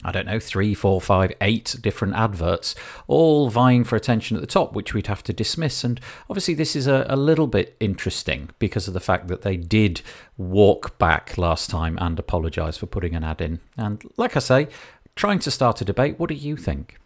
I 0.04 0.12
don't 0.12 0.28
know, 0.28 0.40
three, 0.40 0.74
four, 0.74 1.02
five, 1.02 1.32
eight 1.42 1.76
different 1.82 2.16
adverts, 2.16 2.76
all 3.08 3.50
vying 3.50 3.84
for 3.84 3.96
attention 3.96 4.38
at 4.38 4.42
the 4.42 4.48
top, 4.48 4.74
which 4.74 4.94
we'd 4.94 5.08
have 5.08 5.24
to 5.24 5.34
dismiss. 5.34 5.84
And 5.84 6.00
obviously, 6.30 6.54
this 6.54 6.76
is 6.76 6.86
a, 6.86 7.06
a, 7.10 7.16
little 7.16 7.48
bit 7.48 7.76
interesting 7.80 8.50
because 8.60 8.88
of 8.88 8.94
the 8.94 9.00
fact 9.00 9.30
that 9.30 9.42
they 9.42 9.58
did 9.58 10.02
walk 10.38 11.00
back 11.00 11.38
last 11.38 11.70
time 11.70 11.98
and 12.00 12.20
apologise 12.20 12.78
for 12.78 12.86
putting 12.86 13.16
an 13.16 13.24
ad 13.24 13.42
in. 13.42 13.62
And 13.78 14.04
like 14.18 14.36
I 14.36 14.40
say, 14.40 14.68
trying 15.16 15.40
to 15.40 15.52
start 15.52 15.82
a 15.82 15.86
debate, 15.86 16.20
what 16.20 16.30
do 16.30 16.36
you 16.36 16.58
think? 16.58 17.00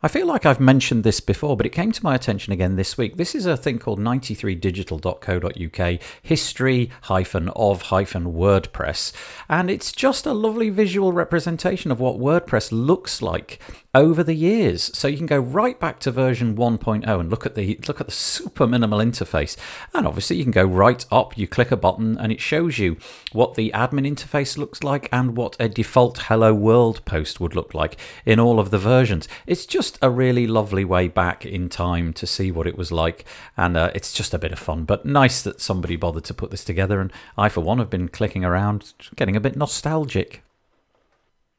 I 0.00 0.06
feel 0.06 0.28
like 0.28 0.46
I've 0.46 0.60
mentioned 0.60 1.02
this 1.02 1.18
before, 1.18 1.56
but 1.56 1.66
it 1.66 1.70
came 1.70 1.90
to 1.90 2.04
my 2.04 2.14
attention 2.14 2.52
again 2.52 2.76
this 2.76 2.96
week. 2.96 3.16
This 3.16 3.34
is 3.34 3.46
a 3.46 3.56
thing 3.56 3.80
called 3.80 3.98
93digital.co.uk 3.98 6.00
history 6.22 6.90
hyphen 7.02 7.48
of 7.48 7.82
hyphen 7.82 8.32
WordPress. 8.32 9.12
And 9.48 9.68
it's 9.68 9.90
just 9.90 10.24
a 10.24 10.32
lovely 10.32 10.70
visual 10.70 11.12
representation 11.12 11.90
of 11.90 11.98
what 11.98 12.20
WordPress 12.20 12.70
looks 12.70 13.20
like 13.20 13.58
over 13.92 14.22
the 14.22 14.34
years. 14.34 14.96
So 14.96 15.08
you 15.08 15.16
can 15.16 15.26
go 15.26 15.40
right 15.40 15.80
back 15.80 15.98
to 16.00 16.12
version 16.12 16.54
1.0 16.54 17.20
and 17.20 17.28
look 17.28 17.44
at 17.44 17.56
the 17.56 17.80
look 17.88 18.00
at 18.00 18.06
the 18.06 18.12
super 18.12 18.68
minimal 18.68 19.00
interface. 19.00 19.56
And 19.92 20.06
obviously 20.06 20.36
you 20.36 20.44
can 20.44 20.52
go 20.52 20.64
right 20.64 21.04
up, 21.10 21.36
you 21.36 21.48
click 21.48 21.72
a 21.72 21.76
button 21.76 22.16
and 22.18 22.30
it 22.30 22.40
shows 22.40 22.78
you 22.78 22.98
what 23.32 23.54
the 23.54 23.72
admin 23.74 24.06
interface 24.06 24.56
looks 24.56 24.84
like 24.84 25.08
and 25.10 25.36
what 25.36 25.56
a 25.58 25.68
default 25.68 26.18
hello 26.18 26.54
world 26.54 27.04
post 27.04 27.40
would 27.40 27.56
look 27.56 27.74
like 27.74 27.96
in 28.24 28.38
all 28.38 28.60
of 28.60 28.70
the 28.70 28.78
versions. 28.78 29.26
It's 29.46 29.66
just 29.66 29.87
just 29.88 29.98
a 30.02 30.10
really 30.10 30.46
lovely 30.46 30.84
way 30.84 31.08
back 31.08 31.46
in 31.46 31.70
time 31.70 32.12
to 32.12 32.26
see 32.26 32.50
what 32.50 32.66
it 32.66 32.76
was 32.76 32.92
like. 32.92 33.24
And 33.56 33.74
uh, 33.74 33.90
it's 33.94 34.12
just 34.12 34.34
a 34.34 34.38
bit 34.38 34.52
of 34.52 34.58
fun, 34.58 34.84
but 34.84 35.06
nice 35.06 35.40
that 35.40 35.62
somebody 35.62 35.96
bothered 35.96 36.24
to 36.24 36.34
put 36.34 36.50
this 36.50 36.62
together. 36.64 37.00
And 37.00 37.10
I, 37.38 37.48
for 37.48 37.62
one, 37.62 37.78
have 37.78 37.88
been 37.88 38.08
clicking 38.08 38.44
around, 38.44 38.92
getting 39.16 39.34
a 39.34 39.40
bit 39.40 39.56
nostalgic. 39.56 40.42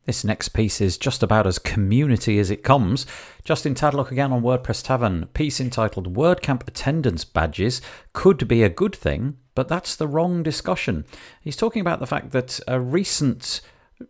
This 0.06 0.24
next 0.24 0.50
piece 0.50 0.80
is 0.80 0.98
just 0.98 1.24
about 1.24 1.48
as 1.48 1.58
community 1.58 2.38
as 2.38 2.52
it 2.52 2.64
comes. 2.64 3.08
Justin 3.44 3.74
Tadlock 3.74 4.12
again 4.12 4.32
on 4.32 4.44
WordPress 4.44 4.84
Tavern, 4.86 5.26
piece 5.34 5.60
entitled 5.60 6.16
WordCamp 6.16 6.68
Attendance 6.68 7.26
Badges 7.26 7.82
Could 8.14 8.48
Be 8.48 8.62
a 8.62 8.70
Good 8.70 8.96
Thing, 8.96 9.38
but 9.56 9.68
that's 9.68 9.96
the 9.96 10.08
wrong 10.08 10.44
discussion. 10.44 11.06
He's 11.42 11.58
talking 11.58 11.82
about 11.82 12.00
the 12.00 12.08
fact 12.08 12.32
that 12.32 12.60
a 12.68 12.80
recent 12.80 13.62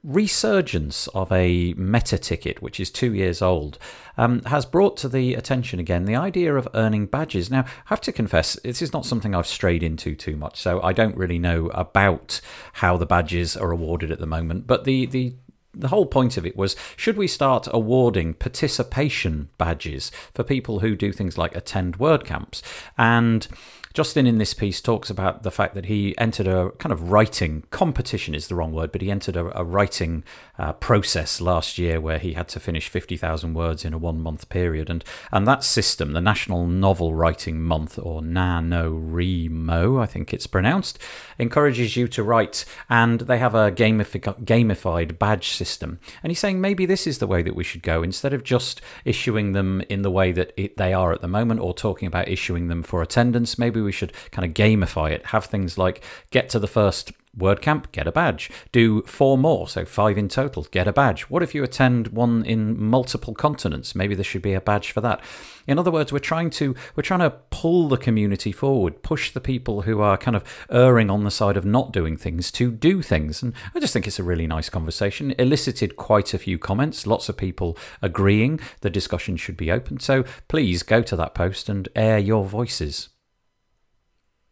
resurgence 0.04 1.08
of 1.10 1.32
a 1.32 1.74
meta 1.74 2.18
ticket, 2.18 2.62
which 2.62 2.80
is 2.80 2.92
two 2.92 3.14
years 3.14 3.42
old, 3.42 3.78
um, 4.18 4.42
has 4.44 4.66
brought 4.66 4.98
to 4.98 5.10
the 5.10 5.34
attention 5.34 5.80
again 5.80 6.06
the 6.06 6.16
idea 6.16 6.56
of 6.56 6.68
earning 6.74 7.06
badges. 7.06 7.50
Now, 7.50 7.62
I 7.62 7.66
have 7.86 8.02
to 8.02 8.12
confess, 8.12 8.60
this 8.64 8.82
is 8.82 8.94
not 8.94 9.06
something 9.06 9.34
I've 9.34 9.48
strayed 9.48 9.84
into 9.84 10.16
too 10.16 10.36
much, 10.36 10.60
so 10.60 10.82
I 10.82 10.94
don't 10.94 11.18
really 11.18 11.40
know 11.40 11.68
about 11.68 12.42
how 12.74 12.98
the 12.98 13.06
badges 13.06 13.58
are 13.58 13.72
awarded 13.72 14.12
at 14.12 14.20
the 14.20 14.26
moment. 14.26 14.68
But 14.68 14.84
the 14.84 15.06
the 15.06 15.34
the 15.74 15.90
whole 15.90 16.08
point 16.08 16.36
of 16.36 16.46
it 16.46 16.58
was 16.58 16.76
should 16.96 17.16
we 17.16 17.28
start 17.28 17.68
awarding 17.72 18.34
participation 18.34 19.50
badges 19.58 20.12
for 20.34 20.44
people 20.44 20.80
who 20.80 20.96
do 20.96 21.14
things 21.14 21.38
like 21.38 21.56
attend 21.56 22.00
WordCamps? 22.00 22.62
And 22.98 23.48
Justin 23.94 24.28
in 24.28 24.38
this 24.38 24.54
piece 24.54 24.82
talks 24.82 25.10
about 25.10 25.42
the 25.42 25.52
fact 25.52 25.74
that 25.74 25.86
he 25.86 26.16
entered 26.18 26.48
a 26.48 26.70
kind 26.72 26.94
of 26.94 27.12
writing 27.12 27.64
competition 27.72 28.36
is 28.36 28.48
the 28.48 28.56
wrong 28.56 28.72
word, 28.72 28.92
but 28.92 29.02
he 29.02 29.10
entered 29.10 29.36
a, 29.36 29.60
a 29.60 29.64
writing 29.64 30.24
uh, 30.60 30.74
process 30.74 31.42
last 31.42 31.80
year 31.80 32.00
where 32.00 32.20
he 32.20 32.34
had 32.34 32.48
to 32.50 32.60
finish 32.60 32.88
50,000 32.88 33.54
words 33.54 33.84
in 33.84 33.94
a 33.94 33.98
one 33.98 34.22
month 34.22 34.48
period. 34.50 34.90
And, 34.90 35.04
and 35.32 35.48
that 35.48 35.64
system, 35.64 36.14
the 36.14 36.22
National 36.22 36.68
Novel 36.68 37.16
Writing 37.16 37.62
Month, 37.62 37.98
or 37.98 38.22
NaNoWriMo, 38.22 40.02
I 40.02 40.06
think 40.06 40.34
it's 40.34 40.48
pronounced, 40.48 41.00
encourages 41.40 41.96
you 41.96 42.08
to 42.10 42.24
write. 42.24 42.66
And 42.90 43.22
they 43.22 43.40
have 43.40 43.56
a 43.56 43.72
gamifi- 43.72 44.44
gamified 44.44 45.18
badge 45.18 45.50
system. 45.50 46.00
And 46.22 46.30
he's 46.30 46.40
saying 46.40 46.62
maybe 46.62 46.86
this 46.86 47.08
is 47.08 47.18
the 47.18 47.28
way 47.28 47.42
that 47.42 47.56
we 47.56 47.64
should 47.64 47.82
go 47.82 48.04
instead 48.04 48.34
of 48.34 48.44
just 48.44 48.82
issuing 49.04 49.54
them 49.54 49.82
in 49.90 50.04
the 50.04 50.12
way 50.12 50.32
that 50.32 50.54
it, 50.58 50.78
they 50.78 50.94
are 50.94 51.12
at 51.12 51.22
the 51.22 51.28
moment 51.28 51.62
or 51.62 51.74
talking 51.74 52.08
about 52.08 52.28
issuing 52.28 52.68
them 52.68 52.84
for 52.84 53.02
attendance. 53.02 53.58
Maybe 53.58 53.79
maybe 53.80 53.86
we 53.86 53.92
should 53.92 54.14
kind 54.32 54.46
of 54.46 54.54
gamify 54.54 55.12
it. 55.12 55.28
Have 55.28 55.46
things 55.46 55.78
like 55.78 56.04
get 56.32 56.50
to 56.50 56.60
the 56.60 56.68
first 56.68 57.14
WordCamp, 57.38 57.92
get 57.92 58.08
a 58.08 58.12
badge. 58.12 58.50
Do 58.72 59.02
four 59.04 59.38
more, 59.38 59.68
so 59.68 59.86
five 59.86 60.18
in 60.18 60.28
total, 60.28 60.64
get 60.72 60.88
a 60.88 60.94
badge. 60.94 61.24
What 61.24 61.44
if 61.44 61.54
you 61.56 61.64
attend 61.64 62.10
one 62.10 62.44
in 62.44 62.82
multiple 62.82 63.34
continents? 63.34 63.96
Maybe 63.96 64.16
there 64.16 64.24
should 64.24 64.42
be 64.42 64.54
a 64.54 64.62
badge 64.62 64.92
for 64.92 65.02
that. 65.02 65.22
In 65.68 65.78
other 65.78 65.92
words, 65.92 66.12
we're 66.12 66.20
trying 66.20 66.50
to 66.52 66.76
we're 66.96 67.04
trying 67.04 67.20
to 67.22 67.36
pull 67.52 67.88
the 67.88 67.98
community 67.98 68.52
forward, 68.52 69.04
push 69.04 69.32
the 69.32 69.40
people 69.40 69.84
who 69.84 70.02
are 70.02 70.18
kind 70.18 70.36
of 70.36 70.44
erring 70.70 71.10
on 71.10 71.24
the 71.24 71.32
side 71.32 71.56
of 71.56 71.66
not 71.66 71.94
doing 71.94 72.18
things 72.18 72.52
to 72.54 72.72
do 72.72 73.02
things. 73.02 73.44
And 73.44 73.54
I 73.76 73.80
just 73.80 73.94
think 73.94 74.08
it's 74.08 74.20
a 74.20 74.24
really 74.24 74.48
nice 74.48 74.70
conversation. 74.70 75.34
Elicited 75.38 75.96
quite 75.96 76.34
a 76.34 76.40
few 76.40 76.58
comments, 76.58 77.08
lots 77.08 77.30
of 77.30 77.38
people 77.38 77.78
agreeing 78.02 78.60
the 78.82 78.90
discussion 78.90 79.38
should 79.38 79.58
be 79.58 79.72
open. 79.72 80.00
So 80.00 80.26
please 80.48 80.84
go 80.84 81.04
to 81.04 81.16
that 81.16 81.36
post 81.36 81.70
and 81.70 81.88
air 81.96 82.18
your 82.18 82.46
voices. 82.46 83.10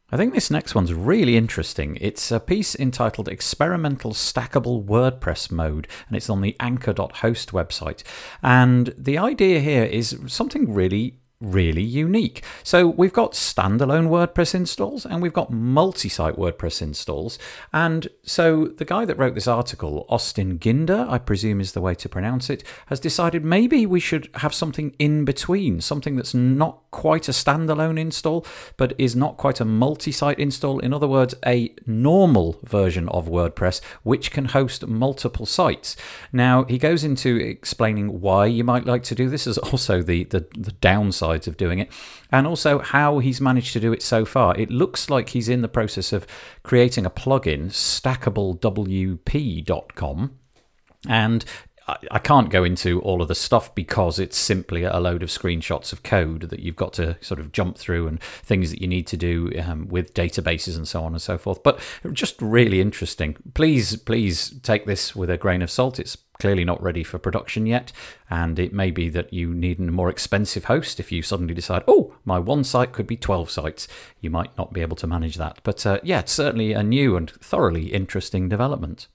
I 0.10 0.16
think 0.16 0.34
this 0.34 0.50
next 0.50 0.74
one's 0.74 0.94
really 0.94 1.36
interesting. 1.36 1.98
It's 2.00 2.32
a 2.32 2.40
piece 2.40 2.76
entitled 2.76 3.28
Experimental 3.28 4.14
Stackable 4.14 4.86
WordPress 4.86 5.52
Mode, 5.52 5.86
and 6.08 6.16
it's 6.16 6.30
on 6.30 6.40
the 6.40 6.56
anchor.host 6.62 7.52
website. 7.52 8.04
And 8.42 8.96
the 8.98 9.18
idea 9.18 9.60
here 9.60 9.84
is 9.84 10.18
something 10.28 10.74
really 10.74 11.20
really 11.40 11.84
unique. 11.84 12.44
So 12.64 12.88
we've 12.88 13.14
got 13.14 13.34
standalone 13.34 14.10
WordPress 14.10 14.56
installs 14.56 15.06
and 15.06 15.22
we've 15.22 15.34
got 15.34 15.52
multi 15.52 16.10
site 16.10 16.36
WordPress 16.36 16.82
installs. 16.82 17.38
And 17.72 18.08
so 18.24 18.66
the 18.66 18.86
guy 18.86 19.06
that 19.06 19.18
wrote 19.18 19.36
this 19.36 19.48
article, 19.48 20.06
Austin 20.10 20.58
Ginder, 20.58 21.08
I 21.08 21.20
presume 21.20 21.62
is 21.62 21.74
the 21.74 21.82
way 21.82 21.94
to 21.96 22.10
pronounce 22.10 22.50
it, 22.50 22.64
has 22.88 23.00
decided 23.00 23.46
maybe 23.46 23.86
we 23.86 24.00
should 24.00 24.30
have 24.36 24.54
something 24.54 24.96
in 24.98 25.26
between, 25.26 25.80
something 25.80 26.16
that's 26.16 26.34
not 26.34 26.82
quite 26.90 27.28
a 27.28 27.32
standalone 27.32 28.00
install, 28.00 28.46
but 28.76 28.94
is 28.98 29.16
not 29.16 29.38
quite 29.38 29.60
a 29.60 29.66
multi 29.66 30.12
site 30.12 30.40
install. 30.40 30.80
In 30.80 30.92
other 30.92 31.08
words, 31.08 31.36
a 31.46 31.74
normal 31.86 32.60
version 32.64 33.08
of 33.10 33.28
WordPress 33.28 33.80
which 34.02 34.32
can 34.32 34.46
host 34.46 34.88
multiple 34.88 35.46
sites. 35.46 35.96
Now, 36.34 36.64
he 36.64 36.80
goes 36.80 37.04
into 37.04 37.38
explaining 37.38 38.22
why 38.22 38.48
you 38.48 38.64
might 38.64 38.86
like 38.86 39.04
to 39.04 39.16
do 39.16 39.30
this, 39.30 39.46
as 39.46 39.60
also 39.60 40.02
the, 40.02 40.24
the, 40.26 40.48
the 40.58 40.72
downside 40.72 41.27
sides 41.28 41.48
of 41.48 41.58
doing 41.58 41.80
it, 41.80 41.92
and 42.32 42.48
also 42.48 42.80
how 42.80 43.20
he's 43.20 43.42
managed 43.42 43.74
to 43.74 43.80
do 43.80 43.94
it 43.94 44.02
so 44.02 44.26
far. 44.26 44.58
It 44.58 44.72
looks 44.72 45.10
like 45.10 45.30
he's 45.30 45.48
in 45.50 45.62
the 45.62 45.68
process 45.68 46.14
of 46.14 46.26
creating 46.64 47.06
a 47.06 47.10
plugin, 47.10 47.68
stackablewp.com. 47.68 50.40
And 51.08 51.46
I 52.12 52.20
can't 52.20 52.50
go 52.50 52.66
into 52.66 53.00
all 53.02 53.22
of 53.22 53.30
the 53.30 53.36
stuff 53.36 53.74
because 53.74 54.20
it's 54.20 54.38
simply 54.38 54.84
a 54.84 55.00
load 55.00 55.24
of 55.24 55.30
screenshots 55.30 55.94
of 55.94 56.04
code 56.04 56.50
that 56.50 56.60
you've 56.60 56.76
got 56.76 56.92
to 56.94 57.16
sort 57.22 57.40
of 57.40 57.54
jump 57.54 57.78
through 57.78 58.08
and 58.08 58.22
things 58.22 58.72
that 58.72 58.82
you 58.82 58.90
need 58.90 59.08
to 59.08 59.16
do 59.16 59.54
um, 59.64 59.88
with 59.88 60.14
databases 60.14 60.76
and 60.76 60.86
so 60.86 61.02
on 61.04 61.14
and 61.14 61.22
so 61.22 61.38
forth. 61.38 61.64
But 61.64 61.80
just 62.12 62.42
really 62.42 62.82
interesting. 62.82 63.38
Please, 63.54 63.96
please 63.96 64.60
take 64.64 64.86
this 64.86 65.16
with 65.16 65.30
a 65.30 65.38
grain 65.38 65.62
of 65.62 65.72
salt. 65.72 65.98
It's 65.98 66.18
clearly 66.40 66.64
not 66.64 66.82
ready 66.82 67.04
for 67.04 67.18
production 67.18 67.66
yet, 67.66 67.92
and 68.30 68.60
it 68.60 68.74
may 68.74 68.92
be 68.92 69.10
that 69.10 69.34
you 69.34 69.54
need 69.54 69.80
a 69.80 69.84
more 69.84 70.10
expensive 70.10 70.66
host 70.66 71.00
if 71.00 71.12
you 71.12 71.22
suddenly 71.22 71.54
decide, 71.54 71.84
oh, 71.88 72.16
my 72.26 72.40
one 72.40 72.64
site 72.64 72.92
could 72.92 73.08
be 73.08 73.18
12 73.18 73.50
sites. 73.50 73.88
You 74.22 74.30
might 74.30 74.58
not 74.58 74.74
be 74.74 74.82
able 74.82 74.96
to 74.98 75.08
manage 75.08 75.36
that. 75.36 75.60
But 75.64 75.86
uh, 75.86 76.00
yeah, 76.04 76.20
it's 76.20 76.32
certainly 76.32 76.74
a 76.74 76.84
new 76.84 77.16
and 77.16 77.30
thoroughly 77.30 77.94
interesting 77.94 78.50
development. 78.50 79.08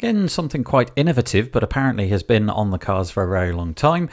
Again, 0.00 0.28
something 0.28 0.64
quite 0.64 0.90
innovative, 0.96 1.52
but 1.52 1.62
apparently 1.62 2.08
has 2.08 2.22
been 2.22 2.48
on 2.48 2.70
the 2.70 2.78
cards 2.78 3.10
for 3.10 3.22
a 3.22 3.28
very 3.28 3.52
long 3.52 3.74
time, 3.74 4.08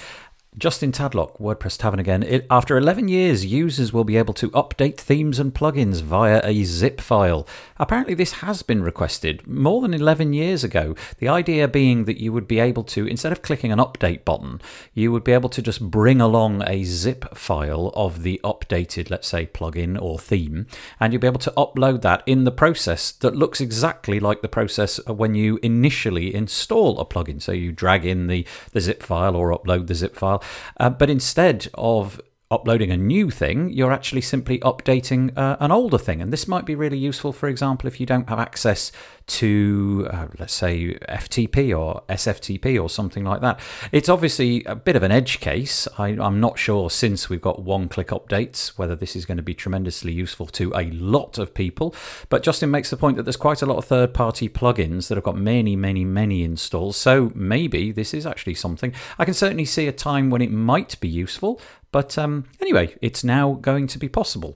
Justin 0.58 0.92
Tadlock, 0.92 1.40
WordPress 1.40 1.78
Tavern 1.78 2.00
again. 2.00 2.24
It, 2.24 2.48
after 2.50 2.80
11 2.80 3.10
years, 3.10 3.46
users 3.46 3.94
will 3.94 4.04
be 4.04 4.18
able 4.18 4.34
to 4.34 4.50
update 4.52 4.98
themes 4.98 5.38
and 5.38 5.54
plugins 5.54 6.02
via 6.02 6.42
a 6.44 6.64
zip 6.64 7.00
file. 7.00 7.48
Apparently, 7.78 8.16
this 8.16 8.32
has 8.42 8.64
been 8.64 8.82
requested 8.82 9.46
more 9.46 9.84
than 9.84 9.94
11 9.94 10.34
years 10.34 10.64
ago. 10.64 10.96
The 11.20 11.28
idea 11.28 11.68
being 11.68 12.06
that 12.06 12.20
you 12.20 12.34
would 12.34 12.48
be 12.48 12.58
able 12.58 12.84
to, 12.86 13.06
instead 13.06 13.32
of 13.32 13.44
clicking 13.44 13.72
an 13.72 13.78
update 13.78 14.26
button, 14.26 14.60
you 14.96 15.12
would 15.12 15.24
be 15.24 15.32
able 15.32 15.50
to 15.50 15.62
just 15.62 15.92
bring 15.92 16.20
along 16.20 16.64
a 16.66 16.84
zip 16.86 17.38
file 17.38 17.92
of 17.94 18.24
the 18.24 18.42
updated, 18.44 19.12
let's 19.12 19.28
say, 19.28 19.46
plugin 19.46 20.02
or 20.02 20.18
theme, 20.18 20.66
and 21.00 21.14
you'll 21.14 21.22
be 21.22 21.28
able 21.28 21.38
to 21.38 21.54
upload 21.56 22.02
that 22.02 22.24
in 22.26 22.46
the 22.46 22.52
process 22.52 23.12
that 23.12 23.36
looks 23.36 23.62
exactly 23.62 24.20
like 24.20 24.42
the 24.42 24.48
process 24.48 25.00
when 25.06 25.36
you 25.36 25.60
initially 25.62 26.34
install 26.34 27.00
a 27.00 27.06
plugin. 27.06 27.40
So 27.40 27.52
you 27.52 27.72
drag 27.72 28.08
in 28.08 28.26
the, 28.26 28.44
the 28.72 28.82
zip 28.82 29.04
file 29.04 29.36
or 29.36 29.56
upload 29.56 29.86
the 29.86 29.94
zip 29.94 30.16
file 30.16 30.42
Uh, 30.80 30.90
but 30.90 31.10
instead 31.10 31.68
of 31.74 32.20
uploading 32.50 32.92
a 32.92 32.98
new 32.98 33.30
thing, 33.30 33.70
you're 33.72 33.92
actually 33.92 34.22
simply 34.22 34.60
updating 34.60 35.38
uh, 35.38 35.58
an 35.60 35.72
older 35.72 35.98
thing. 35.98 36.22
And 36.22 36.32
this 36.32 36.48
might 36.48 36.66
be 36.66 36.76
really 36.76 36.98
useful, 36.98 37.34
for 37.34 37.50
example, 37.50 37.88
if 37.88 38.00
you 38.00 38.06
don't 38.06 38.30
have 38.30 38.40
access 38.40 38.92
to, 39.28 40.08
uh, 40.10 40.28
let's 40.40 40.54
say, 40.54 40.94
FTP 41.10 41.78
or 41.78 42.02
SFTP 42.08 42.82
or 42.82 42.90
something 42.90 43.26
like 43.26 43.42
that. 43.42 43.60
It's 43.92 44.08
obviously 44.08 44.64
a 44.64 44.76
bit 44.76 44.96
of 44.96 45.04
an 45.04 45.12
edge 45.12 45.42
case. 45.42 45.88
I, 45.98 46.10
am 46.10 46.40
not 46.40 46.58
sure 46.58 46.90
since 46.90 47.30
we've 47.30 47.42
got 47.42 47.62
one 47.62 47.90
click 47.90 48.08
updates 48.08 48.78
whether 48.78 48.96
this 48.96 49.16
is 49.18 49.26
going 49.26 49.38
to 49.38 49.44
be 49.44 49.54
tremendously 49.54 50.14
useful 50.14 50.46
to 50.48 50.72
a 50.74 50.90
lot 50.92 51.38
of 51.38 51.54
people. 51.54 51.94
But 52.30 52.44
Justin 52.44 52.72
makes 52.72 52.90
the 52.90 52.98
point 52.98 53.18
that 53.18 53.24
there's 53.24 53.36
quite 53.36 53.62
a 53.62 53.66
lot 53.66 53.78
of 53.78 53.86
third 53.86 54.14
party 54.14 54.48
plugins 54.48 55.10
that 55.10 55.16
have 55.16 55.26
got 55.26 55.38
many, 55.38 55.76
many, 55.76 56.06
many 56.06 56.44
installs. 56.44 56.96
So 56.96 57.34
maybe 57.36 57.92
this 57.92 58.14
is 58.14 58.26
actually 58.26 58.56
something. 58.56 58.94
I 59.20 59.26
can 59.26 59.34
certainly 59.34 59.66
see 59.66 59.88
a 59.88 59.92
time 59.92 60.30
when 60.30 60.42
it 60.42 60.52
might 60.52 60.98
be 61.02 61.10
useful. 61.10 61.60
But 61.98 62.16
um, 62.16 62.46
anyway, 62.62 62.96
it's 63.02 63.24
now 63.24 63.54
going 63.54 63.88
to 63.88 63.98
be 63.98 64.08
possible. 64.08 64.56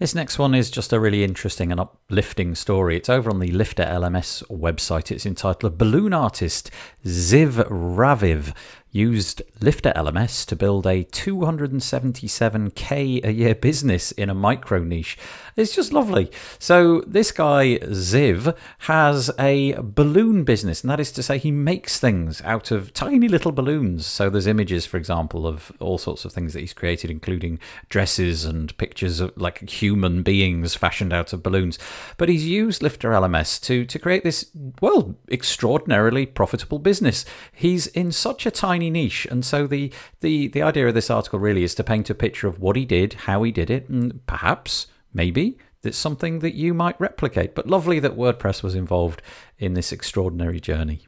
This 0.00 0.12
next 0.12 0.40
one 0.40 0.56
is 0.56 0.68
just 0.68 0.92
a 0.92 0.98
really 0.98 1.22
interesting 1.22 1.70
and 1.70 1.80
uplifting 1.80 2.56
story. 2.56 2.96
It's 2.96 3.08
over 3.08 3.30
on 3.30 3.38
the 3.38 3.52
Lifter 3.52 3.84
LMS 3.84 4.42
website. 4.48 5.12
It's 5.12 5.24
entitled 5.24 5.78
Balloon 5.78 6.12
Artist 6.12 6.68
Ziv 7.04 7.64
Raviv 7.68 8.52
used 8.92 9.42
Lifter 9.60 9.92
LMS 9.94 10.46
to 10.46 10.56
build 10.56 10.86
a 10.86 11.04
277k 11.04 13.24
a 13.24 13.32
year 13.32 13.54
business 13.54 14.12
in 14.12 14.30
a 14.30 14.34
micro 14.34 14.82
niche. 14.82 15.18
It's 15.56 15.74
just 15.74 15.92
lovely. 15.92 16.30
So, 16.58 17.02
this 17.06 17.32
guy, 17.32 17.78
Ziv, 17.78 18.56
has 18.80 19.30
a 19.38 19.74
balloon 19.80 20.44
business, 20.44 20.82
and 20.82 20.90
that 20.90 21.00
is 21.00 21.12
to 21.12 21.22
say, 21.22 21.38
he 21.38 21.50
makes 21.50 22.00
things 22.00 22.40
out 22.42 22.70
of 22.70 22.94
tiny 22.94 23.28
little 23.28 23.52
balloons. 23.52 24.06
So, 24.06 24.30
there's 24.30 24.46
images, 24.46 24.86
for 24.86 24.96
example, 24.96 25.46
of 25.46 25.72
all 25.78 25.98
sorts 25.98 26.24
of 26.24 26.32
things 26.32 26.54
that 26.54 26.60
he's 26.60 26.72
created, 26.72 27.10
including 27.10 27.58
dresses 27.88 28.44
and 28.44 28.76
pictures 28.78 29.20
of 29.20 29.36
like 29.36 29.68
human 29.68 30.22
beings 30.22 30.74
fashioned 30.74 31.12
out 31.12 31.32
of 31.32 31.42
balloons. 31.42 31.78
But 32.16 32.28
he's 32.28 32.46
used 32.46 32.82
Lifter 32.82 33.10
LMS 33.10 33.60
to, 33.62 33.84
to 33.84 33.98
create 33.98 34.24
this, 34.24 34.50
well, 34.80 35.16
extraordinarily 35.30 36.26
profitable 36.26 36.78
business. 36.78 37.24
He's 37.52 37.86
in 37.88 38.12
such 38.12 38.46
a 38.46 38.50
tiny 38.50 38.79
tiny 38.80 38.90
niche. 38.90 39.26
And 39.30 39.44
so 39.44 39.66
the, 39.66 39.92
the, 40.20 40.48
the 40.48 40.62
idea 40.62 40.88
of 40.88 40.94
this 40.94 41.10
article 41.10 41.38
really 41.38 41.62
is 41.62 41.74
to 41.74 41.84
paint 41.84 42.08
a 42.08 42.14
picture 42.14 42.48
of 42.48 42.60
what 42.60 42.76
he 42.76 42.86
did, 42.86 43.12
how 43.12 43.42
he 43.42 43.52
did 43.52 43.70
it, 43.70 43.88
and 43.90 44.24
perhaps, 44.26 44.86
maybe, 45.12 45.58
that's 45.82 45.98
something 45.98 46.38
that 46.38 46.54
you 46.54 46.72
might 46.72 46.98
replicate. 46.98 47.54
But 47.54 47.66
lovely 47.66 48.00
that 48.00 48.16
WordPress 48.16 48.62
was 48.62 48.74
involved 48.74 49.20
in 49.58 49.74
this 49.74 49.92
extraordinary 49.92 50.60
journey. 50.60 51.06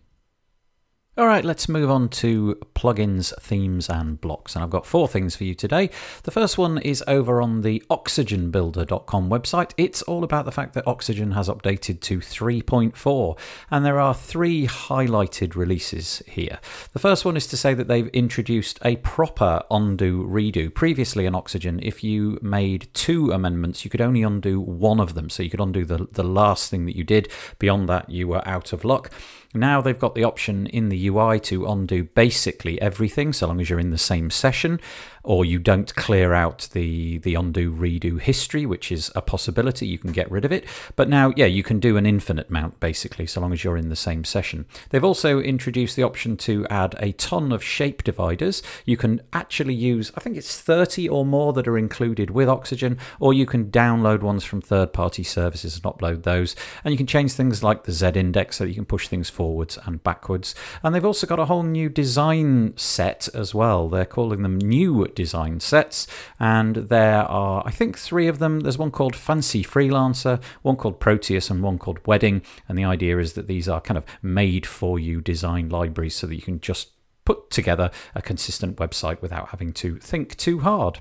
All 1.19 1.27
right, 1.27 1.45
let's 1.45 1.69
move 1.69 1.91
on 1.91 2.09
to 2.09 2.59
plugins, 2.75 3.39
themes, 3.39 3.91
and 3.91 4.19
blocks. 4.19 4.55
And 4.55 4.65
I've 4.65 4.71
got 4.71 4.87
four 4.87 5.07
things 5.07 5.37
for 5.37 5.45
you 5.45 5.55
today. 5.55 5.91
The 6.23 6.31
first 6.31 6.57
one 6.57 6.79
is 6.79 7.05
over 7.07 7.43
on 7.43 7.61
the 7.61 7.83
oxygenbuilder.com 7.91 9.29
website. 9.29 9.73
It's 9.77 10.01
all 10.01 10.25
about 10.25 10.47
the 10.47 10.53
fact 10.53 10.73
that 10.73 10.87
Oxygen 10.87 11.33
has 11.33 11.51
updated 11.51 12.01
to 12.01 12.21
3.4, 12.21 13.39
and 13.71 13.85
there 13.85 14.01
are 14.01 14.15
three 14.15 14.67
highlighted 14.67 15.55
releases 15.55 16.23
here. 16.27 16.59
The 16.95 16.99
first 16.99 17.27
one 17.27 17.37
is 17.37 17.47
to 17.49 17.59
say 17.59 17.75
that 17.75 17.89
they've 17.89 18.09
introduced 18.09 18.79
a 18.83 18.97
proper 18.97 19.63
undo 19.71 20.27
redo. 20.27 20.73
Previously 20.73 21.27
in 21.27 21.35
Oxygen, 21.35 21.79
if 21.83 22.03
you 22.03 22.39
made 22.41 22.89
two 22.95 23.33
amendments, 23.33 23.85
you 23.85 23.91
could 23.91 24.01
only 24.01 24.23
undo 24.23 24.59
one 24.59 24.99
of 24.99 25.13
them. 25.13 25.29
So 25.29 25.43
you 25.43 25.51
could 25.51 25.61
undo 25.61 25.85
the, 25.85 26.09
the 26.11 26.25
last 26.25 26.71
thing 26.71 26.87
that 26.87 26.97
you 26.97 27.05
did. 27.05 27.31
Beyond 27.59 27.87
that, 27.91 28.09
you 28.09 28.29
were 28.29 28.49
out 28.49 28.73
of 28.73 28.83
luck. 28.83 29.11
Now 29.55 29.81
they've 29.81 29.99
got 29.99 30.15
the 30.15 30.25
option 30.25 30.67
in 30.67 30.89
the 30.89 31.09
UI 31.09 31.41
to 31.41 31.67
undo 31.67 32.05
basically 32.05 32.81
everything 32.81 33.33
so 33.33 33.47
long 33.47 33.61
as 33.61 33.69
you're 33.69 33.79
in 33.79 33.91
the 33.91 33.99
same 33.99 34.31
session 34.31 34.81
or 35.25 35.45
you 35.45 35.59
don't 35.59 35.95
clear 35.95 36.33
out 36.33 36.69
the 36.73 37.19
the 37.19 37.35
undo 37.35 37.73
redo 37.73 38.21
history, 38.21 38.67
which 38.67 38.91
is 38.91 39.11
a 39.15 39.23
possibility. 39.23 39.87
You 39.87 39.99
can 39.99 40.13
get 40.13 40.31
rid 40.31 40.45
of 40.45 40.53
it. 40.53 40.65
But 40.97 41.09
now, 41.09 41.33
yeah, 41.37 41.47
you 41.47 41.63
can 41.63 41.79
do 41.81 41.97
an 41.97 42.07
infinite 42.07 42.51
mount 42.51 42.81
basically, 42.81 43.27
so 43.27 43.41
long 43.41 43.53
as 43.53 43.63
you're 43.63 43.77
in 43.77 43.89
the 43.89 43.97
same 43.97 44.25
session. 44.25 44.67
They've 44.91 45.05
also 45.05 45.41
introduced 45.41 45.97
the 45.97 46.03
option 46.03 46.37
to 46.39 46.67
add 46.69 46.97
a 46.99 47.13
ton 47.13 47.53
of 47.53 47.63
shape 47.63 48.03
dividers. 48.03 48.63
You 48.85 48.97
can 48.97 49.21
actually 49.33 49.75
use, 49.75 50.11
I 50.17 50.21
think 50.21 50.37
it's 50.37 50.61
30 50.61 51.09
or 51.09 51.25
more 51.25 51.53
that 51.53 51.69
are 51.69 51.79
included 51.79 52.31
with 52.31 52.49
Oxygen, 52.49 52.99
or 53.21 53.33
you 53.33 53.47
can 53.47 53.71
download 53.71 54.23
ones 54.23 54.45
from 54.45 54.61
third 54.61 54.93
party 54.93 55.23
services 55.23 55.77
and 55.77 55.85
upload 55.85 56.23
those. 56.23 56.57
And 56.85 56.93
you 56.93 56.99
can 56.99 57.07
change 57.07 57.33
things 57.33 57.63
like 57.63 57.85
the 57.85 57.93
Z 57.93 58.13
index 58.15 58.57
so 58.57 58.65
that 58.65 58.71
you 58.71 58.75
can 58.75 58.85
push 58.85 59.09
things 59.09 59.31
forwards 59.43 59.77
and 59.87 60.05
backwards. 60.05 60.55
And 60.85 60.95
they've 60.95 61.05
also 61.05 61.27
got 61.27 61.41
a 61.41 61.47
whole 61.47 61.65
new 61.65 61.89
design 61.89 62.75
set 62.77 63.29
as 63.35 63.53
well. 63.53 63.89
They're 63.89 64.05
calling 64.05 64.43
them 64.43 64.57
new 64.57 65.09
design 65.09 65.59
sets, 65.59 66.07
and 66.39 66.77
there 66.77 67.25
are, 67.25 67.65
I 67.67 67.73
think, 67.73 67.99
three 67.99 68.29
of 68.29 68.39
them. 68.39 68.61
There's 68.61 68.79
one 68.79 68.93
called 68.93 69.17
Fancy 69.17 69.65
Freelancer, 69.65 70.41
one 70.63 70.77
called 70.77 71.01
Proteus, 71.01 71.51
and 71.51 71.61
one 71.61 71.79
called 71.79 72.07
Wedding. 72.07 72.43
And 72.69 72.79
the 72.79 72.85
idea 72.85 73.19
is 73.19 73.33
that 73.33 73.49
these 73.49 73.69
are 73.69 73.81
kind 73.81 73.99
of 73.99 74.05
made 74.23 74.65
for 74.65 74.97
you 75.01 75.21
design 75.21 75.69
libraries 75.71 76.15
so 76.15 76.29
that 76.29 76.37
you 76.37 76.43
can 76.43 76.61
just 76.61 76.91
put 77.25 77.51
together 77.51 77.91
a 78.15 78.23
consistent 78.23 78.77
website 78.77 79.21
without 79.21 79.49
having 79.49 79.73
to 79.73 79.99
think 79.99 80.37
too 80.37 80.61
hard. 80.61 81.01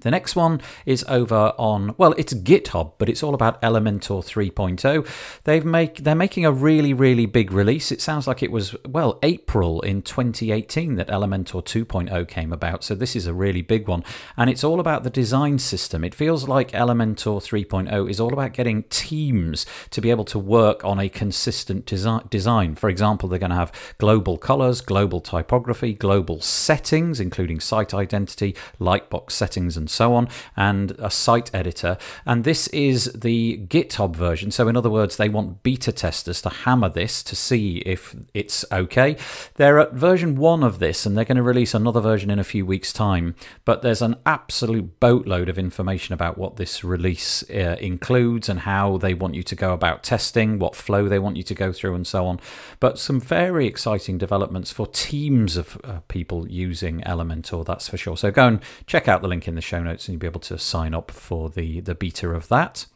The 0.00 0.10
next 0.10 0.36
one 0.36 0.60
is 0.84 1.04
over 1.08 1.52
on 1.58 1.94
well, 1.98 2.12
it's 2.18 2.34
GitHub, 2.34 2.92
but 2.98 3.08
it's 3.08 3.22
all 3.22 3.34
about 3.34 3.60
Elementor 3.62 4.24
3.0. 4.24 5.06
They've 5.44 5.64
make 5.64 6.04
they're 6.04 6.14
making 6.14 6.44
a 6.44 6.52
really 6.52 6.92
really 6.92 7.26
big 7.26 7.52
release. 7.52 7.90
It 7.90 8.00
sounds 8.00 8.26
like 8.26 8.42
it 8.42 8.50
was 8.50 8.74
well 8.84 9.18
April 9.22 9.80
in 9.80 10.02
2018 10.02 10.96
that 10.96 11.08
Elementor 11.08 11.64
2.0 11.64 12.28
came 12.28 12.52
about. 12.52 12.84
So 12.84 12.94
this 12.94 13.16
is 13.16 13.26
a 13.26 13.34
really 13.34 13.62
big 13.62 13.88
one, 13.88 14.04
and 14.36 14.50
it's 14.50 14.64
all 14.64 14.80
about 14.80 15.02
the 15.02 15.10
design 15.10 15.58
system. 15.58 16.04
It 16.04 16.14
feels 16.14 16.48
like 16.48 16.72
Elementor 16.72 17.40
3.0 17.40 18.10
is 18.10 18.20
all 18.20 18.32
about 18.32 18.52
getting 18.52 18.84
teams 18.84 19.66
to 19.90 20.00
be 20.00 20.10
able 20.10 20.24
to 20.26 20.38
work 20.38 20.84
on 20.84 21.00
a 21.00 21.08
consistent 21.08 21.86
desi- 21.86 22.28
design. 22.30 22.74
For 22.74 22.88
example, 22.88 23.28
they're 23.28 23.38
going 23.38 23.50
to 23.50 23.56
have 23.56 23.72
global 23.98 24.38
colors, 24.38 24.80
global 24.80 25.20
typography, 25.20 25.94
global 25.94 26.40
settings, 26.40 27.20
including 27.20 27.60
site 27.60 27.94
identity, 27.94 28.54
lightbox 28.80 29.32
settings, 29.32 29.76
and 29.76 29.85
and 29.86 29.90
so 29.90 30.14
on, 30.14 30.28
and 30.56 30.90
a 30.98 31.12
site 31.12 31.48
editor. 31.54 31.96
And 32.24 32.42
this 32.42 32.66
is 32.68 33.04
the 33.12 33.64
GitHub 33.68 34.16
version. 34.16 34.50
So, 34.50 34.66
in 34.66 34.76
other 34.76 34.90
words, 34.90 35.16
they 35.16 35.28
want 35.28 35.62
beta 35.62 35.92
testers 35.92 36.42
to 36.42 36.48
hammer 36.48 36.88
this 36.88 37.22
to 37.22 37.36
see 37.36 37.78
if 37.86 38.16
it's 38.34 38.64
okay. 38.72 39.16
They're 39.54 39.78
at 39.78 39.92
version 39.92 40.34
one 40.34 40.64
of 40.64 40.80
this, 40.80 41.06
and 41.06 41.16
they're 41.16 41.24
going 41.24 41.36
to 41.36 41.42
release 41.44 41.72
another 41.72 42.00
version 42.00 42.30
in 42.30 42.40
a 42.40 42.44
few 42.44 42.66
weeks' 42.66 42.92
time. 42.92 43.36
But 43.64 43.82
there's 43.82 44.02
an 44.02 44.16
absolute 44.26 44.98
boatload 44.98 45.48
of 45.48 45.56
information 45.56 46.14
about 46.14 46.36
what 46.36 46.56
this 46.56 46.82
release 46.82 47.48
uh, 47.48 47.76
includes 47.80 48.48
and 48.48 48.60
how 48.60 48.96
they 48.98 49.14
want 49.14 49.36
you 49.36 49.44
to 49.44 49.54
go 49.54 49.72
about 49.72 50.02
testing, 50.02 50.58
what 50.58 50.74
flow 50.74 51.08
they 51.08 51.20
want 51.20 51.36
you 51.36 51.44
to 51.44 51.54
go 51.54 51.72
through, 51.72 51.94
and 51.94 52.08
so 52.08 52.26
on. 52.26 52.40
But 52.80 52.98
some 52.98 53.20
very 53.20 53.68
exciting 53.68 54.18
developments 54.18 54.72
for 54.72 54.88
teams 54.88 55.56
of 55.56 55.78
uh, 55.84 56.00
people 56.08 56.48
using 56.48 57.02
Elementor, 57.02 57.64
that's 57.64 57.88
for 57.88 57.96
sure. 57.96 58.16
So 58.16 58.32
go 58.32 58.48
and 58.48 58.60
check 58.86 59.06
out 59.06 59.22
the 59.22 59.28
link 59.28 59.46
in 59.46 59.54
the 59.54 59.60
show 59.60 59.75
show 59.76 59.82
notes 59.82 60.08
and 60.08 60.14
you'll 60.14 60.20
be 60.20 60.26
able 60.26 60.40
to 60.40 60.58
sign 60.58 60.94
up 60.94 61.10
for 61.10 61.50
the, 61.50 61.80
the 61.80 61.94
beta 61.94 62.30
of 62.30 62.48
that. 62.48 62.86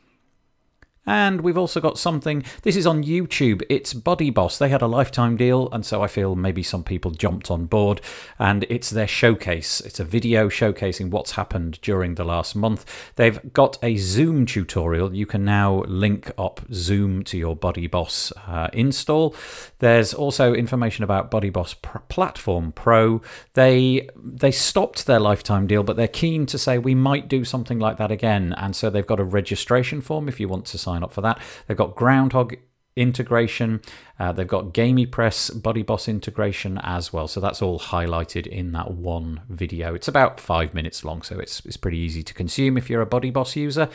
And 1.07 1.41
we've 1.41 1.59
also 1.59 1.81
got 1.81 1.99
something, 1.99 2.45
this 2.63 2.77
is 2.77 2.87
on 2.87 3.03
YouTube, 3.03 3.63
it's 3.71 3.95
Buddy 3.95 4.29
Boss. 4.29 4.59
They 4.59 4.69
had 4.69 4.83
a 4.83 4.87
lifetime 4.87 5.37
deal, 5.37 5.69
and 5.73 5.85
so 5.85 6.03
I 6.03 6.07
feel 6.07 6.37
maybe 6.37 6.63
some 6.63 6.85
people 6.85 7.11
jumped 7.11 7.51
on 7.51 7.65
board. 7.65 8.03
And 8.39 8.67
it's 8.69 8.91
their 8.91 9.07
showcase. 9.07 9.81
It's 9.81 9.99
a 9.99 10.05
video 10.05 10.49
showcasing 10.49 11.11
what's 11.11 11.33
happened 11.33 11.81
during 11.81 12.15
the 12.17 12.25
last 12.25 12.55
month. 12.55 12.85
They've 13.17 13.41
got 13.53 13.79
a 13.83 13.97
Zoom 13.97 14.45
tutorial. 14.45 15.15
You 15.15 15.25
can 15.25 15.45
now 15.45 15.85
link 15.87 16.31
up 16.37 16.61
Zoom 16.73 17.25
to 17.25 17.39
your 17.39 17.57
Buddy 17.57 17.87
Boss 17.87 18.31
uh, 18.47 18.69
install. 18.75 19.35
There's 19.79 20.13
also 20.13 20.53
information 20.53 21.03
about 21.03 21.31
Buddy 21.31 21.51
Boss 21.51 21.75
Platform 21.75 22.73
Pro. 22.73 23.23
They, 23.55 24.11
they 24.15 24.51
stopped 24.51 25.07
their 25.07 25.21
lifetime 25.21 25.67
deal, 25.67 25.83
but 25.83 25.97
they're 25.97 26.09
keen 26.09 26.45
to 26.47 26.59
say 26.59 26.77
we 26.77 26.95
might 26.95 27.27
do 27.27 27.43
something 27.45 27.79
like 27.79 27.97
that 27.97 28.11
again. 28.11 28.53
And 28.59 28.77
so 28.77 28.91
they've 28.91 29.07
got 29.07 29.19
a 29.19 29.25
registration 29.25 30.03
form 30.03 30.29
if 30.29 30.39
you 30.39 30.47
want 30.47 30.67
to 30.67 30.79
sign 30.79 30.90
sign 30.91 31.03
up 31.03 31.13
for 31.13 31.21
that. 31.21 31.41
They've 31.67 31.77
got 31.77 31.95
Groundhogg 31.95 32.59
integration. 32.97 33.81
Uh, 34.19 34.33
they've 34.33 34.47
got 34.47 34.75
GamiPress 34.75 35.63
Buddy 35.63 35.83
Boss 35.83 36.09
integration 36.09 36.79
as 36.83 37.13
well. 37.13 37.29
So 37.29 37.41
that's 37.41 37.63
all 37.63 37.79
highlighted 37.79 38.47
in 38.47 38.73
that 38.73 38.91
one 38.91 39.43
video. 39.49 39.95
It's 39.95 40.09
about 40.09 40.41
five 40.41 40.75
minutes 40.75 41.05
long, 41.05 41.23
so 41.23 41.39
it's, 41.39 41.65
it's 41.65 41.77
pretty 41.77 41.99
easy 41.99 42.23
to 42.23 42.35
consume 42.35 42.77
if 42.77 42.91
you're 42.91 43.03
a 43.03 43.07
Buddy 43.07 43.31
Boss 43.31 43.57
user. 43.57 43.89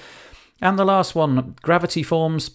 And 0.61 0.79
the 0.79 0.85
last 0.85 1.15
one, 1.15 1.55
Gravity 1.61 2.03
Forms 2.03 2.51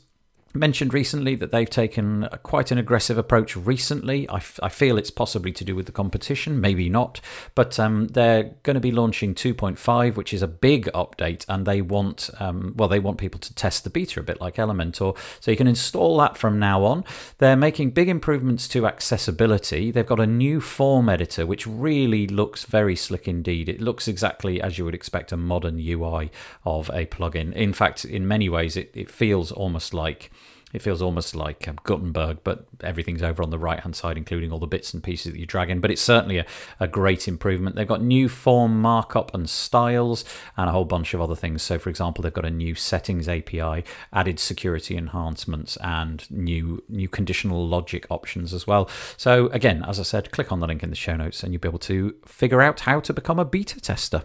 mentioned 0.52 0.92
recently 0.92 1.34
that 1.36 1.52
they've 1.52 1.70
taken 1.70 2.28
quite 2.42 2.70
an 2.70 2.78
aggressive 2.78 3.16
approach 3.16 3.56
recently. 3.56 4.28
I, 4.28 4.36
f- 4.36 4.58
I 4.62 4.68
feel 4.68 4.98
it's 4.98 5.10
possibly 5.10 5.52
to 5.52 5.64
do 5.64 5.76
with 5.76 5.86
the 5.86 5.92
competition, 5.92 6.60
maybe 6.60 6.88
not, 6.88 7.20
but 7.54 7.78
um, 7.78 8.08
they're 8.08 8.54
going 8.62 8.74
to 8.74 8.80
be 8.80 8.90
launching 8.90 9.34
2.5, 9.34 10.16
which 10.16 10.34
is 10.34 10.42
a 10.42 10.48
big 10.48 10.86
update, 10.92 11.44
and 11.48 11.66
they 11.66 11.80
want 11.80 12.30
um, 12.38 12.74
well, 12.76 12.88
they 12.88 12.98
want 12.98 13.18
people 13.18 13.40
to 13.40 13.54
test 13.54 13.84
the 13.84 13.90
beta 13.90 14.20
a 14.20 14.22
bit 14.22 14.40
like 14.40 14.56
Elementor, 14.56 15.16
so 15.40 15.50
you 15.50 15.56
can 15.56 15.68
install 15.68 16.18
that 16.18 16.36
from 16.36 16.58
now 16.58 16.84
on. 16.84 17.04
They're 17.38 17.56
making 17.56 17.90
big 17.90 18.08
improvements 18.08 18.66
to 18.68 18.86
accessibility. 18.86 19.90
They've 19.90 20.06
got 20.06 20.20
a 20.20 20.26
new 20.26 20.60
form 20.60 21.08
editor, 21.08 21.46
which 21.46 21.66
really 21.66 22.26
looks 22.26 22.64
very 22.64 22.96
slick 22.96 23.28
indeed. 23.28 23.68
It 23.68 23.80
looks 23.80 24.08
exactly 24.08 24.60
as 24.60 24.78
you 24.78 24.84
would 24.84 24.94
expect 24.94 25.32
a 25.32 25.36
modern 25.36 25.78
UI 25.78 26.30
of 26.64 26.88
a 26.90 27.06
plugin. 27.06 27.52
In 27.52 27.72
fact, 27.72 28.04
in 28.04 28.26
many 28.26 28.48
ways, 28.48 28.76
it, 28.76 28.90
it 28.94 29.10
feels 29.10 29.52
almost 29.52 29.94
like 29.94 30.30
it 30.72 30.82
feels 30.82 31.02
almost 31.02 31.34
like 31.34 31.66
um, 31.66 31.78
Gutenberg, 31.84 32.38
but 32.44 32.66
everything's 32.82 33.22
over 33.22 33.42
on 33.42 33.50
the 33.50 33.58
right 33.58 33.80
hand 33.80 33.96
side, 33.96 34.16
including 34.16 34.52
all 34.52 34.58
the 34.58 34.66
bits 34.66 34.94
and 34.94 35.02
pieces 35.02 35.32
that 35.32 35.38
you 35.38 35.46
drag 35.46 35.70
in. 35.70 35.80
But 35.80 35.90
it's 35.90 36.02
certainly 36.02 36.38
a, 36.38 36.46
a 36.78 36.86
great 36.86 37.26
improvement. 37.26 37.76
They've 37.76 37.86
got 37.86 38.02
new 38.02 38.28
form 38.28 38.80
markup 38.80 39.34
and 39.34 39.48
styles 39.48 40.24
and 40.56 40.68
a 40.68 40.72
whole 40.72 40.84
bunch 40.84 41.14
of 41.14 41.20
other 41.20 41.34
things. 41.34 41.62
So, 41.62 41.78
for 41.78 41.90
example, 41.90 42.22
they've 42.22 42.32
got 42.32 42.44
a 42.44 42.50
new 42.50 42.74
settings 42.74 43.28
API, 43.28 43.84
added 44.12 44.38
security 44.38 44.96
enhancements, 44.96 45.76
and 45.78 46.30
new 46.30 46.82
new 46.88 47.08
conditional 47.08 47.66
logic 47.66 48.06
options 48.10 48.54
as 48.54 48.66
well. 48.66 48.88
So, 49.16 49.46
again, 49.48 49.84
as 49.86 49.98
I 49.98 50.04
said, 50.04 50.30
click 50.30 50.52
on 50.52 50.60
the 50.60 50.66
link 50.66 50.82
in 50.82 50.90
the 50.90 50.96
show 50.96 51.16
notes 51.16 51.42
and 51.42 51.52
you'll 51.52 51.60
be 51.60 51.68
able 51.68 51.78
to 51.80 52.14
figure 52.24 52.62
out 52.62 52.80
how 52.80 53.00
to 53.00 53.12
become 53.12 53.38
a 53.38 53.44
beta 53.44 53.80
tester 53.80 54.22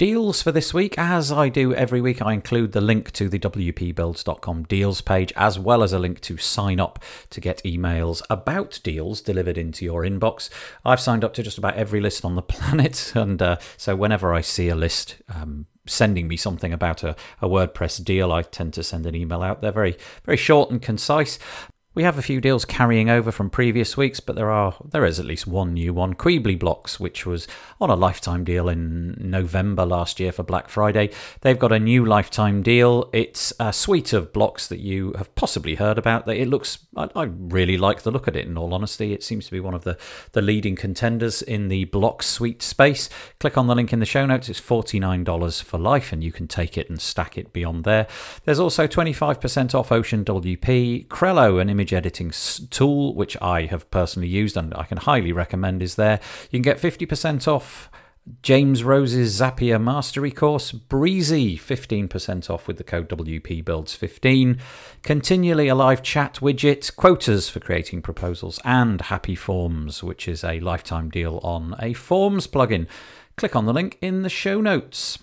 deals 0.00 0.40
for 0.40 0.50
this 0.50 0.72
week. 0.72 0.96
As 0.96 1.30
I 1.30 1.50
do 1.50 1.74
every 1.74 2.00
week, 2.00 2.22
I 2.22 2.32
include 2.32 2.72
the 2.72 2.80
link 2.80 3.12
to 3.12 3.28
the 3.28 3.38
WPBuilds.com 3.38 4.62
deals 4.62 5.02
page, 5.02 5.30
as 5.36 5.58
well 5.58 5.82
as 5.82 5.92
a 5.92 5.98
link 5.98 6.22
to 6.22 6.38
sign 6.38 6.80
up 6.80 7.00
to 7.28 7.38
get 7.38 7.62
emails 7.64 8.22
about 8.30 8.80
deals 8.82 9.20
delivered 9.20 9.58
into 9.58 9.84
your 9.84 10.00
inbox. 10.00 10.48
I've 10.86 11.00
signed 11.00 11.22
up 11.22 11.34
to 11.34 11.42
just 11.42 11.58
about 11.58 11.74
every 11.74 12.00
list 12.00 12.24
on 12.24 12.34
the 12.34 12.40
planet, 12.54 13.12
and 13.14 13.42
uh, 13.42 13.58
so 13.76 13.94
whenever 13.94 14.32
I 14.32 14.40
see 14.40 14.70
a 14.70 14.74
list, 14.74 15.16
um, 15.28 15.66
sending 15.86 16.28
me 16.28 16.36
something 16.38 16.72
about 16.72 17.02
a, 17.02 17.14
a 17.42 17.48
WordPress 17.48 18.02
deal, 18.02 18.32
I 18.32 18.40
tend 18.40 18.72
to 18.74 18.82
send 18.82 19.04
an 19.04 19.14
email 19.14 19.42
out. 19.42 19.60
They're 19.60 19.70
very, 19.70 19.98
very 20.24 20.38
short 20.38 20.70
and 20.70 20.80
concise. 20.80 21.38
We 21.92 22.04
have 22.04 22.18
a 22.18 22.22
few 22.22 22.40
deals 22.40 22.64
carrying 22.64 23.10
over 23.10 23.32
from 23.32 23.50
previous 23.50 23.96
weeks, 23.96 24.20
but 24.20 24.36
there 24.36 24.48
are 24.48 24.76
there 24.84 25.04
is 25.04 25.18
at 25.18 25.26
least 25.26 25.48
one 25.48 25.74
new 25.74 25.92
one. 25.92 26.14
Qubely 26.14 26.56
Blocks, 26.56 27.00
which 27.00 27.26
was 27.26 27.48
on 27.80 27.90
a 27.90 27.96
lifetime 27.96 28.44
deal 28.44 28.68
in 28.68 29.16
November 29.18 29.84
last 29.84 30.20
year 30.20 30.30
for 30.30 30.44
Black 30.44 30.68
Friday. 30.68 31.10
They've 31.40 31.58
got 31.58 31.72
a 31.72 31.80
new 31.80 32.04
lifetime 32.04 32.62
deal. 32.62 33.10
It's 33.12 33.52
a 33.58 33.72
suite 33.72 34.12
of 34.12 34.32
blocks 34.32 34.68
that 34.68 34.78
you 34.78 35.14
have 35.18 35.34
possibly 35.34 35.74
heard 35.74 35.98
about. 35.98 36.26
That 36.26 36.36
it 36.36 36.46
looks 36.46 36.78
I, 36.96 37.08
I 37.16 37.24
really 37.24 37.76
like 37.76 38.02
the 38.02 38.12
look 38.12 38.28
at 38.28 38.36
it. 38.36 38.46
In 38.46 38.56
all 38.56 38.72
honesty, 38.72 39.12
it 39.12 39.24
seems 39.24 39.46
to 39.46 39.50
be 39.50 39.58
one 39.58 39.74
of 39.74 39.82
the 39.82 39.98
the 40.30 40.42
leading 40.42 40.76
contenders 40.76 41.42
in 41.42 41.66
the 41.66 41.86
block 41.86 42.22
suite 42.22 42.62
space. 42.62 43.10
Click 43.40 43.58
on 43.58 43.66
the 43.66 43.74
link 43.74 43.92
in 43.92 43.98
the 43.98 44.06
show 44.06 44.26
notes. 44.26 44.48
It's 44.48 44.60
forty 44.60 45.00
nine 45.00 45.24
dollars 45.24 45.60
for 45.60 45.76
life, 45.76 46.12
and 46.12 46.22
you 46.22 46.30
can 46.30 46.46
take 46.46 46.78
it 46.78 46.88
and 46.88 47.00
stack 47.00 47.36
it 47.36 47.52
beyond 47.52 47.82
there. 47.82 48.06
There's 48.44 48.60
also 48.60 48.86
twenty 48.86 49.12
five 49.12 49.40
percent 49.40 49.74
off 49.74 49.90
Ocean 49.90 50.24
WP 50.24 51.08
Crello, 51.08 51.60
an 51.60 51.79
image 51.80 51.94
editing 51.94 52.30
tool, 52.68 53.14
which 53.14 53.40
I 53.40 53.64
have 53.64 53.90
personally 53.90 54.28
used 54.28 54.54
and 54.54 54.74
I 54.74 54.84
can 54.84 54.98
highly 54.98 55.32
recommend, 55.32 55.82
is 55.82 55.94
there. 55.94 56.20
You 56.50 56.60
can 56.60 56.62
get 56.62 56.76
50% 56.76 57.48
off 57.48 57.90
James 58.42 58.84
Rose's 58.84 59.40
Zapier 59.40 59.82
Mastery 59.82 60.30
course, 60.30 60.72
Breezy, 60.72 61.56
15% 61.56 62.50
off 62.50 62.68
with 62.68 62.76
the 62.76 62.84
code 62.84 63.08
WPBuilds15, 63.08 64.60
Continually 65.02 65.68
a 65.68 65.74
live 65.74 66.02
Chat 66.02 66.34
widget, 66.42 66.94
Quotas 66.96 67.48
for 67.48 67.60
creating 67.60 68.02
proposals, 68.02 68.60
and 68.62 69.00
Happy 69.00 69.34
Forms, 69.34 70.02
which 70.02 70.28
is 70.28 70.44
a 70.44 70.60
lifetime 70.60 71.08
deal 71.08 71.40
on 71.42 71.74
a 71.80 71.94
Forms 71.94 72.46
plugin. 72.46 72.86
Click 73.38 73.56
on 73.56 73.64
the 73.64 73.72
link 73.72 73.96
in 74.02 74.20
the 74.20 74.28
show 74.28 74.60
notes. 74.60 75.18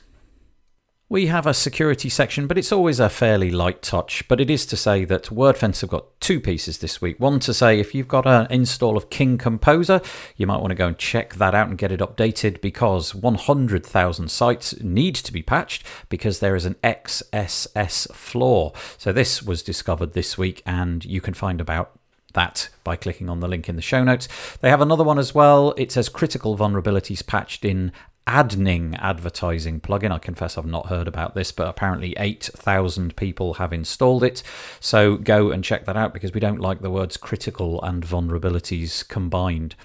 We 1.09 1.27
have 1.27 1.47
a 1.47 1.53
security 1.53 2.09
section, 2.09 2.47
but 2.47 2.57
it's 2.57 2.73
always 2.73 2.99
a 2.99 3.07
fairly 3.07 3.49
light 3.49 3.81
touch. 3.81 4.27
But 4.27 4.41
it 4.41 4.49
is 4.49 4.65
to 4.65 4.75
say 4.75 5.05
that 5.05 5.27
WordFence 5.27 5.79
have 5.79 5.89
got 5.89 6.19
two 6.19 6.41
pieces 6.41 6.79
this 6.79 7.01
week. 7.01 7.17
One 7.17 7.39
to 7.39 7.53
say 7.53 7.79
if 7.79 7.95
you've 7.95 8.09
got 8.09 8.27
an 8.27 8.45
install 8.49 8.97
of 8.97 9.09
King 9.09 9.37
Composer, 9.37 10.01
you 10.35 10.45
might 10.45 10.59
want 10.59 10.71
to 10.71 10.75
go 10.75 10.87
and 10.87 10.97
check 10.97 11.35
that 11.35 11.55
out 11.55 11.69
and 11.69 11.77
get 11.77 11.93
it 11.93 12.01
updated 12.01 12.59
because 12.59 13.15
100,000 13.15 14.29
sites 14.29 14.81
need 14.81 15.15
to 15.15 15.31
be 15.31 15.41
patched 15.41 15.85
because 16.09 16.39
there 16.39 16.57
is 16.57 16.65
an 16.65 16.75
XSS 16.83 18.13
flaw. 18.13 18.73
So 18.97 19.13
this 19.13 19.41
was 19.41 19.63
discovered 19.63 20.11
this 20.11 20.37
week, 20.37 20.61
and 20.65 21.05
you 21.05 21.21
can 21.21 21.33
find 21.33 21.61
about 21.61 21.97
that 22.33 22.67
by 22.83 22.97
clicking 22.97 23.29
on 23.29 23.39
the 23.39 23.47
link 23.47 23.69
in 23.69 23.77
the 23.77 23.81
show 23.81 24.03
notes. 24.03 24.27
They 24.59 24.69
have 24.69 24.81
another 24.81 25.05
one 25.05 25.19
as 25.19 25.33
well. 25.33 25.73
It 25.77 25.93
says 25.93 26.09
critical 26.09 26.57
vulnerabilities 26.57 27.25
patched 27.25 27.63
in 27.63 27.93
Adning 28.27 28.93
advertising 28.95 29.79
plugin. 29.79 30.11
I 30.11 30.19
confess 30.19 30.57
I've 30.57 30.65
not 30.65 30.87
heard 30.87 31.07
about 31.07 31.33
this, 31.33 31.53
but 31.53 31.69
apparently 31.69 32.13
8,000 32.19 33.15
people 33.15 33.53
have 33.55 33.71
installed 33.71 34.23
it. 34.23 34.43
So 34.81 35.15
go 35.15 35.49
and 35.49 35.63
check 35.63 35.85
that 35.85 35.95
out 35.95 36.13
because 36.13 36.33
we 36.33 36.41
don't 36.41 36.59
like 36.59 36.81
the 36.81 36.91
words 36.91 37.15
critical 37.15 37.81
and 37.81 38.05
vulnerabilities 38.05 39.07
combined. 39.07 39.75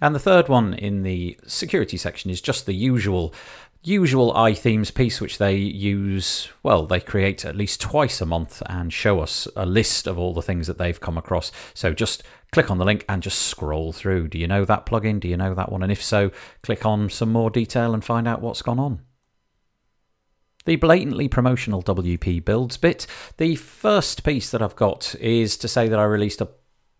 And 0.00 0.14
the 0.14 0.18
third 0.18 0.48
one 0.48 0.72
in 0.72 1.02
the 1.02 1.38
security 1.46 1.98
section 1.98 2.30
is 2.30 2.40
just 2.40 2.64
the 2.64 2.74
usual 2.74 3.34
usual 3.82 4.34
iThemes 4.34 4.92
piece, 4.94 5.20
which 5.20 5.38
they 5.38 5.56
use, 5.56 6.48
well, 6.62 6.86
they 6.86 7.00
create 7.00 7.44
at 7.44 7.56
least 7.56 7.80
twice 7.80 8.20
a 8.20 8.26
month 8.26 8.62
and 8.66 8.92
show 8.92 9.20
us 9.20 9.48
a 9.56 9.64
list 9.64 10.06
of 10.06 10.18
all 10.18 10.34
the 10.34 10.42
things 10.42 10.66
that 10.66 10.78
they've 10.78 11.00
come 11.00 11.16
across. 11.16 11.50
So 11.74 11.92
just 11.92 12.22
click 12.52 12.70
on 12.70 12.78
the 12.78 12.84
link 12.84 13.04
and 13.08 13.22
just 13.22 13.40
scroll 13.40 13.92
through. 13.92 14.28
Do 14.28 14.38
you 14.38 14.46
know 14.46 14.64
that 14.64 14.86
plugin? 14.86 15.20
Do 15.20 15.28
you 15.28 15.36
know 15.36 15.54
that 15.54 15.72
one? 15.72 15.82
And 15.82 15.92
if 15.92 16.02
so, 16.02 16.30
click 16.62 16.84
on 16.84 17.08
some 17.08 17.32
more 17.32 17.50
detail 17.50 17.94
and 17.94 18.04
find 18.04 18.28
out 18.28 18.42
what's 18.42 18.62
gone 18.62 18.78
on. 18.78 19.00
The 20.66 20.76
blatantly 20.76 21.26
promotional 21.26 21.82
WP 21.82 22.44
builds 22.44 22.76
bit. 22.76 23.06
The 23.38 23.56
first 23.56 24.24
piece 24.24 24.50
that 24.50 24.60
I've 24.60 24.76
got 24.76 25.14
is 25.14 25.56
to 25.56 25.68
say 25.68 25.88
that 25.88 25.98
I 25.98 26.04
released 26.04 26.42
a 26.42 26.50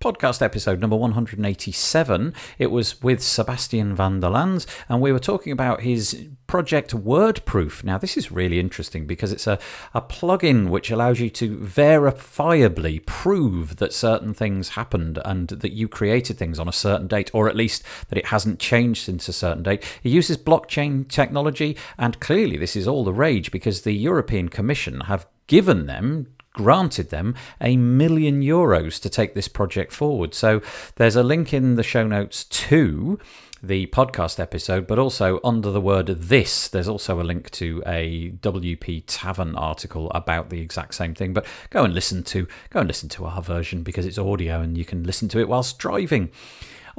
podcast 0.00 0.40
episode 0.40 0.80
number 0.80 0.96
187. 0.96 2.32
It 2.58 2.68
was 2.70 3.02
with 3.02 3.22
Sebastian 3.22 3.94
van 3.94 4.20
der 4.20 4.30
Lans, 4.30 4.66
and 4.88 5.02
we 5.02 5.12
were 5.12 5.18
talking 5.18 5.52
about 5.52 5.82
his 5.82 6.28
project 6.46 6.92
WordProof. 6.92 7.84
Now, 7.84 7.98
this 7.98 8.16
is 8.16 8.32
really 8.32 8.58
interesting 8.58 9.06
because 9.06 9.30
it's 9.30 9.46
a, 9.46 9.58
a 9.92 10.00
plugin 10.00 10.70
which 10.70 10.90
allows 10.90 11.20
you 11.20 11.28
to 11.30 11.58
verifiably 11.58 13.04
prove 13.04 13.76
that 13.76 13.92
certain 13.92 14.32
things 14.32 14.70
happened 14.70 15.18
and 15.22 15.48
that 15.48 15.72
you 15.72 15.86
created 15.86 16.38
things 16.38 16.58
on 16.58 16.66
a 16.66 16.72
certain 16.72 17.06
date, 17.06 17.30
or 17.34 17.46
at 17.46 17.56
least 17.56 17.82
that 18.08 18.18
it 18.18 18.26
hasn't 18.26 18.58
changed 18.58 19.04
since 19.04 19.28
a 19.28 19.34
certain 19.34 19.62
date. 19.62 19.84
It 20.02 20.08
uses 20.08 20.38
blockchain 20.38 21.08
technology, 21.08 21.76
and 21.98 22.18
clearly, 22.20 22.56
this 22.56 22.74
is 22.74 22.88
all 22.88 23.04
the 23.04 23.12
rage 23.12 23.50
because 23.50 23.82
the 23.82 23.92
European 23.92 24.48
Commission 24.48 25.02
have 25.02 25.26
given 25.46 25.84
them 25.84 26.26
granted 26.52 27.10
them 27.10 27.34
a 27.60 27.76
million 27.76 28.42
euros 28.42 29.00
to 29.00 29.08
take 29.08 29.34
this 29.34 29.48
project 29.48 29.92
forward. 29.92 30.34
So 30.34 30.60
there's 30.96 31.16
a 31.16 31.22
link 31.22 31.54
in 31.54 31.76
the 31.76 31.82
show 31.82 32.06
notes 32.06 32.44
to 32.44 33.18
the 33.62 33.86
podcast 33.88 34.40
episode, 34.40 34.86
but 34.86 34.98
also 34.98 35.38
under 35.44 35.70
the 35.70 35.80
word 35.80 36.06
this, 36.06 36.68
there's 36.68 36.88
also 36.88 37.20
a 37.20 37.24
link 37.24 37.50
to 37.50 37.82
a 37.86 38.30
WP 38.40 39.04
Tavern 39.06 39.54
article 39.54 40.10
about 40.12 40.50
the 40.50 40.60
exact 40.60 40.94
same 40.94 41.14
thing. 41.14 41.32
But 41.32 41.46
go 41.68 41.84
and 41.84 41.94
listen 41.94 42.22
to 42.24 42.46
go 42.70 42.80
and 42.80 42.88
listen 42.88 43.08
to 43.10 43.26
our 43.26 43.42
version 43.42 43.82
because 43.82 44.06
it's 44.06 44.18
audio 44.18 44.60
and 44.60 44.78
you 44.78 44.84
can 44.84 45.04
listen 45.04 45.28
to 45.30 45.40
it 45.40 45.48
whilst 45.48 45.78
driving. 45.78 46.30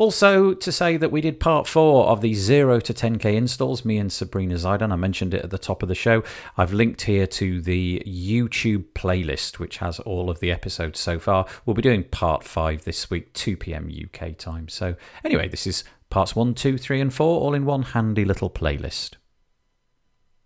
Also, 0.02 0.56
to 0.56 0.72
say 0.72 0.98
that 0.98 1.12
we 1.12 1.22
did 1.22 1.40
part 1.40 1.68
four 1.68 2.08
of 2.08 2.22
the 2.22 2.34
0 2.34 2.80
to 2.80 2.92
10k 2.92 3.36
installs, 3.36 3.86
me 3.86 4.00
and 4.00 4.12
Sabrina 4.12 4.56
Zeidan. 4.56 4.92
I 4.92 4.96
mentioned 4.96 5.36
it 5.36 5.44
at 5.44 5.52
the 5.52 5.60
top 5.60 5.84
of 5.84 5.90
the 5.90 5.94
show. 5.94 6.24
I've 6.58 6.74
linked 6.74 7.04
here 7.04 7.28
to 7.28 7.62
the 7.62 8.02
YouTube 8.04 8.86
playlist, 8.96 9.60
which 9.60 9.78
has 9.78 10.00
all 10.00 10.32
of 10.32 10.40
the 10.40 10.52
episodes 10.52 11.00
so 11.00 11.20
far. 11.20 11.46
We'll 11.68 11.76
be 11.76 11.84
doing 11.84 12.04
part 12.06 12.44
five 12.44 12.84
this 12.84 13.12
week, 13.12 13.32
2 13.34 13.56
pm 13.58 13.92
UK 13.92 14.36
time. 14.40 14.70
So, 14.70 14.96
anyway, 15.24 15.48
this 15.48 15.68
is 15.68 15.84
parts 16.10 16.36
one, 16.36 16.56
two, 16.56 16.80
three, 16.80 17.00
and 17.00 17.14
four, 17.14 17.40
all 17.40 17.54
in 17.54 17.66
one 17.66 17.84
handy 17.84 18.26
little 18.26 18.50
playlist. 18.50 19.18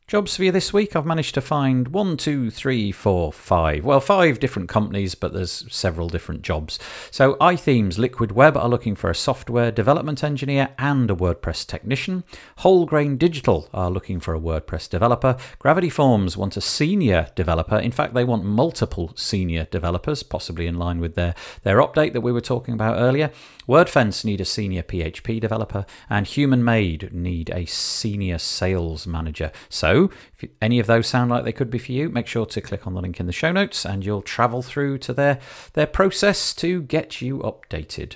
Jobs 0.07 0.35
for 0.35 0.43
you 0.43 0.51
this 0.51 0.71
week, 0.71 0.95
I've 0.95 1.03
managed 1.03 1.33
to 1.33 1.41
find 1.41 1.87
one, 1.87 2.15
two, 2.15 2.51
three, 2.51 2.91
four, 2.91 3.33
five. 3.33 3.83
Well, 3.83 3.99
five 3.99 4.39
different 4.39 4.69
companies, 4.69 5.15
but 5.15 5.33
there's 5.33 5.65
several 5.73 6.09
different 6.09 6.43
jobs. 6.43 6.77
So, 7.09 7.33
iThemes 7.37 7.97
Liquid 7.97 8.31
Web 8.31 8.55
are 8.55 8.69
looking 8.69 8.95
for 8.95 9.09
a 9.09 9.15
software 9.15 9.71
development 9.71 10.23
engineer 10.23 10.69
and 10.77 11.09
a 11.09 11.15
WordPress 11.15 11.65
technician. 11.65 12.23
Wholegrain 12.59 13.17
Digital 13.17 13.67
are 13.73 13.89
looking 13.89 14.19
for 14.19 14.35
a 14.35 14.39
WordPress 14.39 14.87
developer. 14.87 15.37
Gravity 15.57 15.89
Forms 15.89 16.37
want 16.37 16.55
a 16.55 16.61
senior 16.61 17.29
developer. 17.33 17.79
In 17.79 17.91
fact, 17.91 18.13
they 18.13 18.23
want 18.23 18.45
multiple 18.45 19.11
senior 19.15 19.65
developers, 19.71 20.21
possibly 20.21 20.67
in 20.67 20.77
line 20.77 20.99
with 20.99 21.15
their, 21.15 21.33
their 21.63 21.77
update 21.77 22.13
that 22.13 22.21
we 22.21 22.31
were 22.31 22.41
talking 22.41 22.75
about 22.75 22.99
earlier. 22.99 23.31
WordFence 23.67 24.23
need 24.23 24.39
a 24.39 24.45
senior 24.45 24.83
PHP 24.83 25.41
developer, 25.41 25.87
and 26.11 26.27
Human 26.27 26.63
Made 26.63 27.11
need 27.11 27.49
a 27.49 27.65
senior 27.65 28.37
sales 28.37 29.07
manager. 29.07 29.51
So, 29.67 29.94
if 30.37 30.49
any 30.61 30.79
of 30.79 30.87
those 30.87 31.07
sound 31.07 31.29
like 31.29 31.43
they 31.43 31.51
could 31.51 31.69
be 31.69 31.77
for 31.79 31.91
you, 31.91 32.09
make 32.09 32.27
sure 32.27 32.45
to 32.45 32.61
click 32.61 32.85
on 32.85 32.93
the 32.93 33.01
link 33.01 33.19
in 33.19 33.25
the 33.25 33.31
show 33.31 33.51
notes, 33.51 33.85
and 33.85 34.05
you'll 34.05 34.21
travel 34.21 34.61
through 34.61 34.99
to 34.99 35.13
their 35.13 35.39
their 35.73 35.87
process 35.87 36.53
to 36.55 36.81
get 36.83 37.21
you 37.21 37.39
updated. 37.39 38.15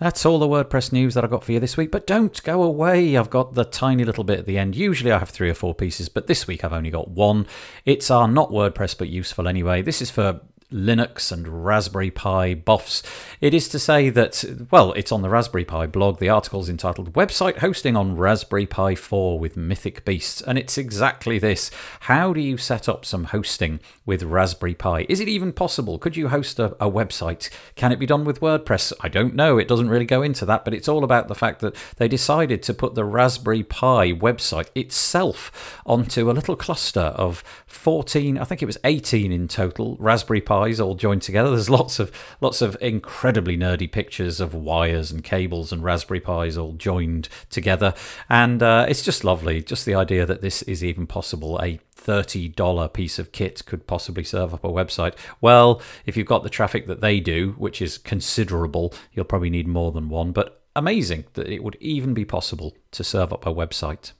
That's 0.00 0.24
all 0.24 0.38
the 0.38 0.48
WordPress 0.48 0.92
news 0.92 1.12
that 1.12 1.24
I 1.24 1.26
got 1.26 1.44
for 1.44 1.52
you 1.52 1.60
this 1.60 1.76
week, 1.76 1.90
but 1.90 2.06
don't 2.06 2.42
go 2.42 2.62
away. 2.62 3.18
I've 3.18 3.28
got 3.28 3.52
the 3.52 3.64
tiny 3.64 4.02
little 4.02 4.24
bit 4.24 4.38
at 4.38 4.46
the 4.46 4.56
end. 4.56 4.74
Usually 4.74 5.12
I 5.12 5.18
have 5.18 5.28
three 5.28 5.50
or 5.50 5.54
four 5.54 5.74
pieces, 5.74 6.08
but 6.08 6.26
this 6.26 6.46
week 6.46 6.64
I've 6.64 6.72
only 6.72 6.88
got 6.88 7.10
one. 7.10 7.46
It's 7.84 8.10
our 8.10 8.26
not 8.26 8.50
WordPress 8.50 8.96
but 8.96 9.10
useful 9.10 9.46
anyway. 9.46 9.82
This 9.82 10.00
is 10.00 10.10
for 10.10 10.40
Linux 10.72 11.32
and 11.32 11.64
Raspberry 11.64 12.10
Pi 12.10 12.54
buffs. 12.54 13.02
It 13.40 13.54
is 13.54 13.68
to 13.68 13.78
say 13.78 14.10
that, 14.10 14.44
well, 14.70 14.92
it's 14.92 15.12
on 15.12 15.22
the 15.22 15.28
Raspberry 15.28 15.64
Pi 15.64 15.86
blog. 15.86 16.18
The 16.18 16.28
article 16.28 16.60
is 16.60 16.68
entitled 16.68 17.12
Website 17.14 17.58
Hosting 17.58 17.96
on 17.96 18.16
Raspberry 18.16 18.66
Pi 18.66 18.94
4 18.94 19.38
with 19.38 19.56
Mythic 19.56 20.04
Beasts. 20.04 20.40
And 20.40 20.58
it's 20.58 20.78
exactly 20.78 21.38
this. 21.38 21.70
How 22.00 22.32
do 22.32 22.40
you 22.40 22.56
set 22.56 22.88
up 22.88 23.04
some 23.04 23.24
hosting 23.24 23.80
with 24.06 24.22
Raspberry 24.22 24.74
Pi? 24.74 25.06
Is 25.08 25.20
it 25.20 25.28
even 25.28 25.52
possible? 25.52 25.98
Could 25.98 26.16
you 26.16 26.28
host 26.28 26.58
a, 26.58 26.76
a 26.84 26.90
website? 26.90 27.50
Can 27.74 27.92
it 27.92 27.98
be 27.98 28.06
done 28.06 28.24
with 28.24 28.40
WordPress? 28.40 28.92
I 29.00 29.08
don't 29.08 29.34
know. 29.34 29.58
It 29.58 29.68
doesn't 29.68 29.90
really 29.90 30.04
go 30.04 30.22
into 30.22 30.44
that, 30.46 30.64
but 30.64 30.74
it's 30.74 30.88
all 30.88 31.04
about 31.04 31.28
the 31.28 31.34
fact 31.34 31.60
that 31.60 31.74
they 31.96 32.08
decided 32.08 32.62
to 32.64 32.74
put 32.74 32.94
the 32.94 33.04
Raspberry 33.04 33.62
Pi 33.62 34.12
website 34.12 34.68
itself 34.74 35.80
onto 35.84 36.30
a 36.30 36.32
little 36.32 36.56
cluster 36.56 37.00
of 37.00 37.42
14, 37.66 38.38
I 38.38 38.44
think 38.44 38.62
it 38.62 38.66
was 38.66 38.78
18 38.84 39.32
in 39.32 39.48
total, 39.48 39.96
Raspberry 39.98 40.40
Pi 40.40 40.59
all 40.80 40.94
joined 40.94 41.22
together. 41.22 41.50
There's 41.50 41.70
lots 41.70 41.98
of 41.98 42.12
lots 42.40 42.60
of 42.62 42.76
incredibly 42.80 43.56
nerdy 43.56 43.90
pictures 43.90 44.40
of 44.40 44.54
wires 44.54 45.10
and 45.10 45.24
cables 45.24 45.72
and 45.72 45.82
Raspberry 45.82 46.20
Pis 46.20 46.58
all 46.58 46.72
joined 46.72 47.28
together, 47.48 47.94
and 48.28 48.62
uh, 48.62 48.86
it's 48.88 49.02
just 49.02 49.24
lovely. 49.24 49.62
Just 49.62 49.86
the 49.86 49.94
idea 49.94 50.26
that 50.26 50.42
this 50.42 50.62
is 50.62 50.84
even 50.84 51.06
possible. 51.06 51.58
A 51.62 51.80
$30 51.96 52.92
piece 52.92 53.18
of 53.18 53.32
kit 53.32 53.64
could 53.66 53.86
possibly 53.86 54.24
serve 54.24 54.54
up 54.54 54.64
a 54.64 54.68
website. 54.68 55.14
Well, 55.40 55.82
if 56.06 56.16
you've 56.16 56.26
got 56.26 56.42
the 56.42 56.50
traffic 56.50 56.86
that 56.86 57.00
they 57.00 57.20
do, 57.20 57.54
which 57.58 57.82
is 57.82 57.98
considerable, 57.98 58.94
you'll 59.12 59.24
probably 59.24 59.50
need 59.50 59.68
more 59.68 59.92
than 59.92 60.08
one. 60.08 60.32
But 60.32 60.62
amazing 60.74 61.24
that 61.34 61.48
it 61.48 61.62
would 61.62 61.76
even 61.80 62.14
be 62.14 62.24
possible 62.24 62.76
to 62.92 63.04
serve 63.04 63.32
up 63.32 63.46
a 63.46 63.52
website. 63.52 64.12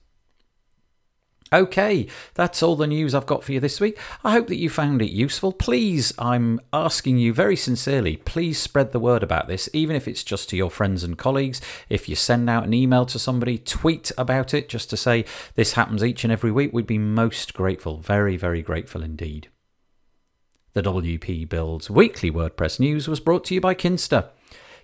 Okay, 1.53 2.07
that's 2.33 2.63
all 2.63 2.77
the 2.77 2.87
news 2.87 3.13
I've 3.13 3.25
got 3.25 3.43
for 3.43 3.51
you 3.51 3.59
this 3.59 3.81
week. 3.81 3.99
I 4.23 4.31
hope 4.31 4.47
that 4.47 4.55
you 4.55 4.69
found 4.69 5.01
it 5.01 5.11
useful. 5.11 5.51
Please, 5.51 6.13
I'm 6.17 6.61
asking 6.71 7.17
you 7.17 7.33
very 7.33 7.57
sincerely, 7.57 8.15
please 8.15 8.57
spread 8.57 8.93
the 8.93 9.01
word 9.01 9.21
about 9.21 9.49
this, 9.49 9.67
even 9.73 9.97
if 9.97 10.07
it's 10.07 10.23
just 10.23 10.47
to 10.49 10.57
your 10.57 10.71
friends 10.71 11.03
and 11.03 11.17
colleagues. 11.17 11.59
If 11.89 12.07
you 12.07 12.15
send 12.15 12.49
out 12.49 12.63
an 12.63 12.73
email 12.73 13.05
to 13.07 13.19
somebody, 13.19 13.57
tweet 13.57 14.13
about 14.17 14.53
it 14.53 14.69
just 14.69 14.89
to 14.91 14.97
say 14.97 15.25
this 15.55 15.73
happens 15.73 16.05
each 16.05 16.23
and 16.23 16.31
every 16.31 16.51
week. 16.51 16.71
We'd 16.71 16.87
be 16.87 16.97
most 16.97 17.53
grateful. 17.53 17.97
Very, 17.97 18.37
very 18.37 18.61
grateful 18.61 19.03
indeed. 19.03 19.49
The 20.71 20.83
WP 20.83 21.49
Builds 21.49 21.89
weekly 21.89 22.31
WordPress 22.31 22.79
news 22.79 23.09
was 23.09 23.19
brought 23.19 23.43
to 23.45 23.53
you 23.53 23.59
by 23.59 23.75
Kinsta. 23.75 24.29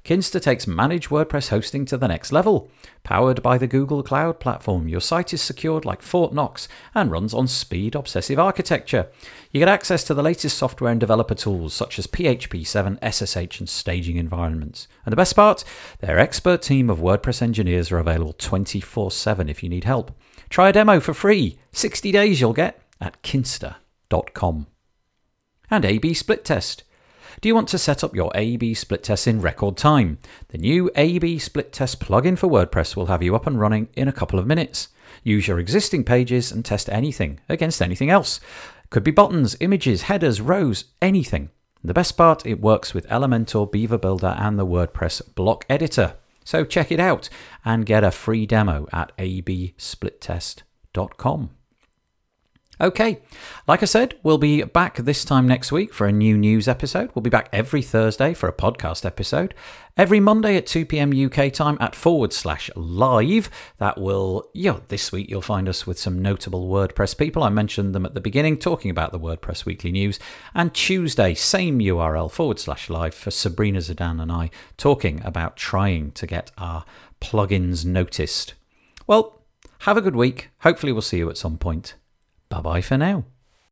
Kinsta 0.08 0.42
takes 0.42 0.66
managed 0.66 1.10
WordPress 1.10 1.50
hosting 1.50 1.84
to 1.84 1.98
the 1.98 2.08
next 2.08 2.32
level. 2.32 2.72
Powered 3.04 3.44
by 3.44 3.58
the 3.58 3.68
Google 3.68 4.02
Cloud 4.02 4.40
Platform, 4.40 4.88
your 4.88 5.02
site 5.02 5.34
is 5.34 5.42
secured 5.42 5.84
like 5.84 6.02
Fort 6.02 6.34
Knox 6.34 6.70
and 6.96 7.12
runs 7.12 7.34
on 7.34 7.46
speed 7.46 7.94
obsessive 7.94 8.40
architecture. 8.40 9.10
You 9.52 9.60
get 9.60 9.68
access 9.68 10.06
to 10.06 10.14
the 10.14 10.24
latest 10.24 10.58
software 10.58 10.92
and 10.92 11.00
developer 11.00 11.36
tools 11.36 11.74
such 11.74 12.00
as 12.00 12.08
PHP 12.08 12.66
7, 12.66 12.98
SSH, 13.02 13.60
and 13.60 13.68
staging 13.68 14.16
environments. 14.16 14.88
And 15.04 15.12
the 15.12 15.18
best 15.18 15.36
part? 15.36 15.66
Their 16.00 16.20
expert 16.20 16.62
team 16.62 16.90
of 16.90 17.00
WordPress 17.00 17.42
engineers 17.42 17.92
are 17.92 18.00
available 18.00 18.32
24 18.32 19.12
7 19.12 19.50
if 19.50 19.62
you 19.62 19.68
need 19.68 19.84
help. 19.84 20.18
Try 20.50 20.70
a 20.70 20.74
demo 20.74 21.02
for 21.02 21.14
free. 21.14 21.60
60 21.74 22.14
days 22.14 22.40
you'll 22.40 22.54
get 22.54 22.82
at 23.02 23.22
kinsta.com. 23.24 24.68
And 25.70 25.84
A 25.84 25.98
B 25.98 26.14
split 26.14 26.46
test. 26.46 26.86
Do 27.40 27.48
you 27.48 27.54
want 27.54 27.68
to 27.70 27.78
set 27.78 28.04
up 28.04 28.16
your 28.16 28.32
A-B 28.34 28.74
split 28.74 29.04
test 29.04 29.28
in 29.28 29.42
record 29.42 29.78
time? 29.78 30.18
The 30.48 30.58
new 30.58 30.90
A-B 30.96 31.38
split 31.38 31.72
test 31.72 32.00
plugin 32.00 32.36
for 32.36 32.50
WordPress 32.50 32.96
will 32.96 33.06
have 33.06 33.22
you 33.22 33.36
up 33.36 33.46
and 33.46 33.60
running 33.60 33.90
in 33.96 34.08
a 34.08 34.14
couple 34.14 34.40
of 34.40 34.48
minutes. 34.48 34.88
Use 35.24 35.48
your 35.48 35.60
existing 35.60 36.04
pages 36.04 36.52
and 36.52 36.66
test 36.66 36.90
anything 36.90 37.40
against 37.48 37.80
anything 37.80 38.10
else. 38.10 38.40
Could 38.90 39.04
be 39.04 39.12
buttons, 39.12 39.56
images, 39.60 40.02
headers, 40.04 40.42
rows, 40.42 40.86
anything. 41.00 41.52
The 41.84 41.94
best 41.94 42.18
part, 42.18 42.44
it 42.44 42.60
works 42.60 42.96
with 42.96 43.08
Elementor, 43.08 43.72
Beaver 43.72 44.00
Builder, 44.00 44.36
and 44.40 44.58
the 44.58 44.66
WordPress 44.66 45.36
block 45.36 45.64
editor. 45.70 46.16
So 46.44 46.66
check 46.66 46.92
it 46.92 47.00
out 47.00 47.30
and 47.64 47.86
get 47.86 48.04
a 48.04 48.10
free 48.10 48.48
demo 48.48 48.88
at 48.92 49.16
absplittest.com. 49.18 51.57
Okay, 52.80 53.22
like 53.68 53.82
I 53.82 53.88
said, 53.88 54.20
we'll 54.22 54.38
be 54.38 54.62
back 54.62 54.98
this 54.98 55.26
time 55.26 55.48
next 55.48 55.72
week 55.72 55.92
for 55.92 56.06
a 56.06 56.12
new 56.12 56.38
news 56.38 56.68
episode. 56.68 57.10
We'll 57.16 57.24
be 57.24 57.30
back 57.32 57.50
every 57.52 57.82
Thursday 57.82 58.36
for 58.36 58.48
a 58.48 58.54
podcast 58.54 59.04
episode. 59.04 59.56
Every 59.98 60.20
Monday 60.20 60.58
at 60.58 60.68
2 60.68 60.86
pm 60.86 61.12
UK 61.12 61.52
time 61.52 61.80
at 61.82 61.96
forward 61.96 62.34
slash 62.34 62.70
live. 62.76 63.50
That 63.80 64.00
will, 64.00 64.52
yeah, 64.54 64.82
this 64.90 65.12
week 65.12 65.28
you'll 65.28 65.42
find 65.42 65.68
us 65.68 65.88
with 65.88 65.98
some 65.98 66.22
notable 66.22 66.70
WordPress 66.70 67.18
people. 67.18 67.42
I 67.42 67.50
mentioned 67.50 67.96
them 67.96 68.06
at 68.06 68.14
the 68.14 68.22
beginning, 68.22 68.58
talking 68.58 68.92
about 68.92 69.12
the 69.12 69.20
WordPress 69.20 69.66
weekly 69.66 69.92
news. 69.92 70.20
And 70.54 70.72
Tuesday, 70.72 71.34
same 71.34 71.80
URL 71.80 72.30
forward 72.30 72.60
slash 72.60 72.92
live 72.92 73.16
for 73.16 73.32
Sabrina 73.32 73.80
Zeidan 73.80 74.22
and 74.22 74.32
I 74.32 74.52
talking 74.78 75.20
about 75.26 75.58
trying 75.58 76.12
to 76.12 76.28
get 76.28 76.52
our 76.60 76.86
plugins 77.22 77.86
noticed. 77.86 78.54
Well, 79.08 79.42
have 79.80 79.98
a 79.98 80.02
good 80.02 80.16
week. 80.16 80.52
Hopefully, 80.60 80.92
we'll 80.92 81.02
see 81.02 81.18
you 81.18 81.30
at 81.32 81.38
some 81.38 81.58
point. 81.58 81.96
Bye 82.50 82.62
bye 82.62 82.82
for 82.82 82.98
now. 82.98 83.26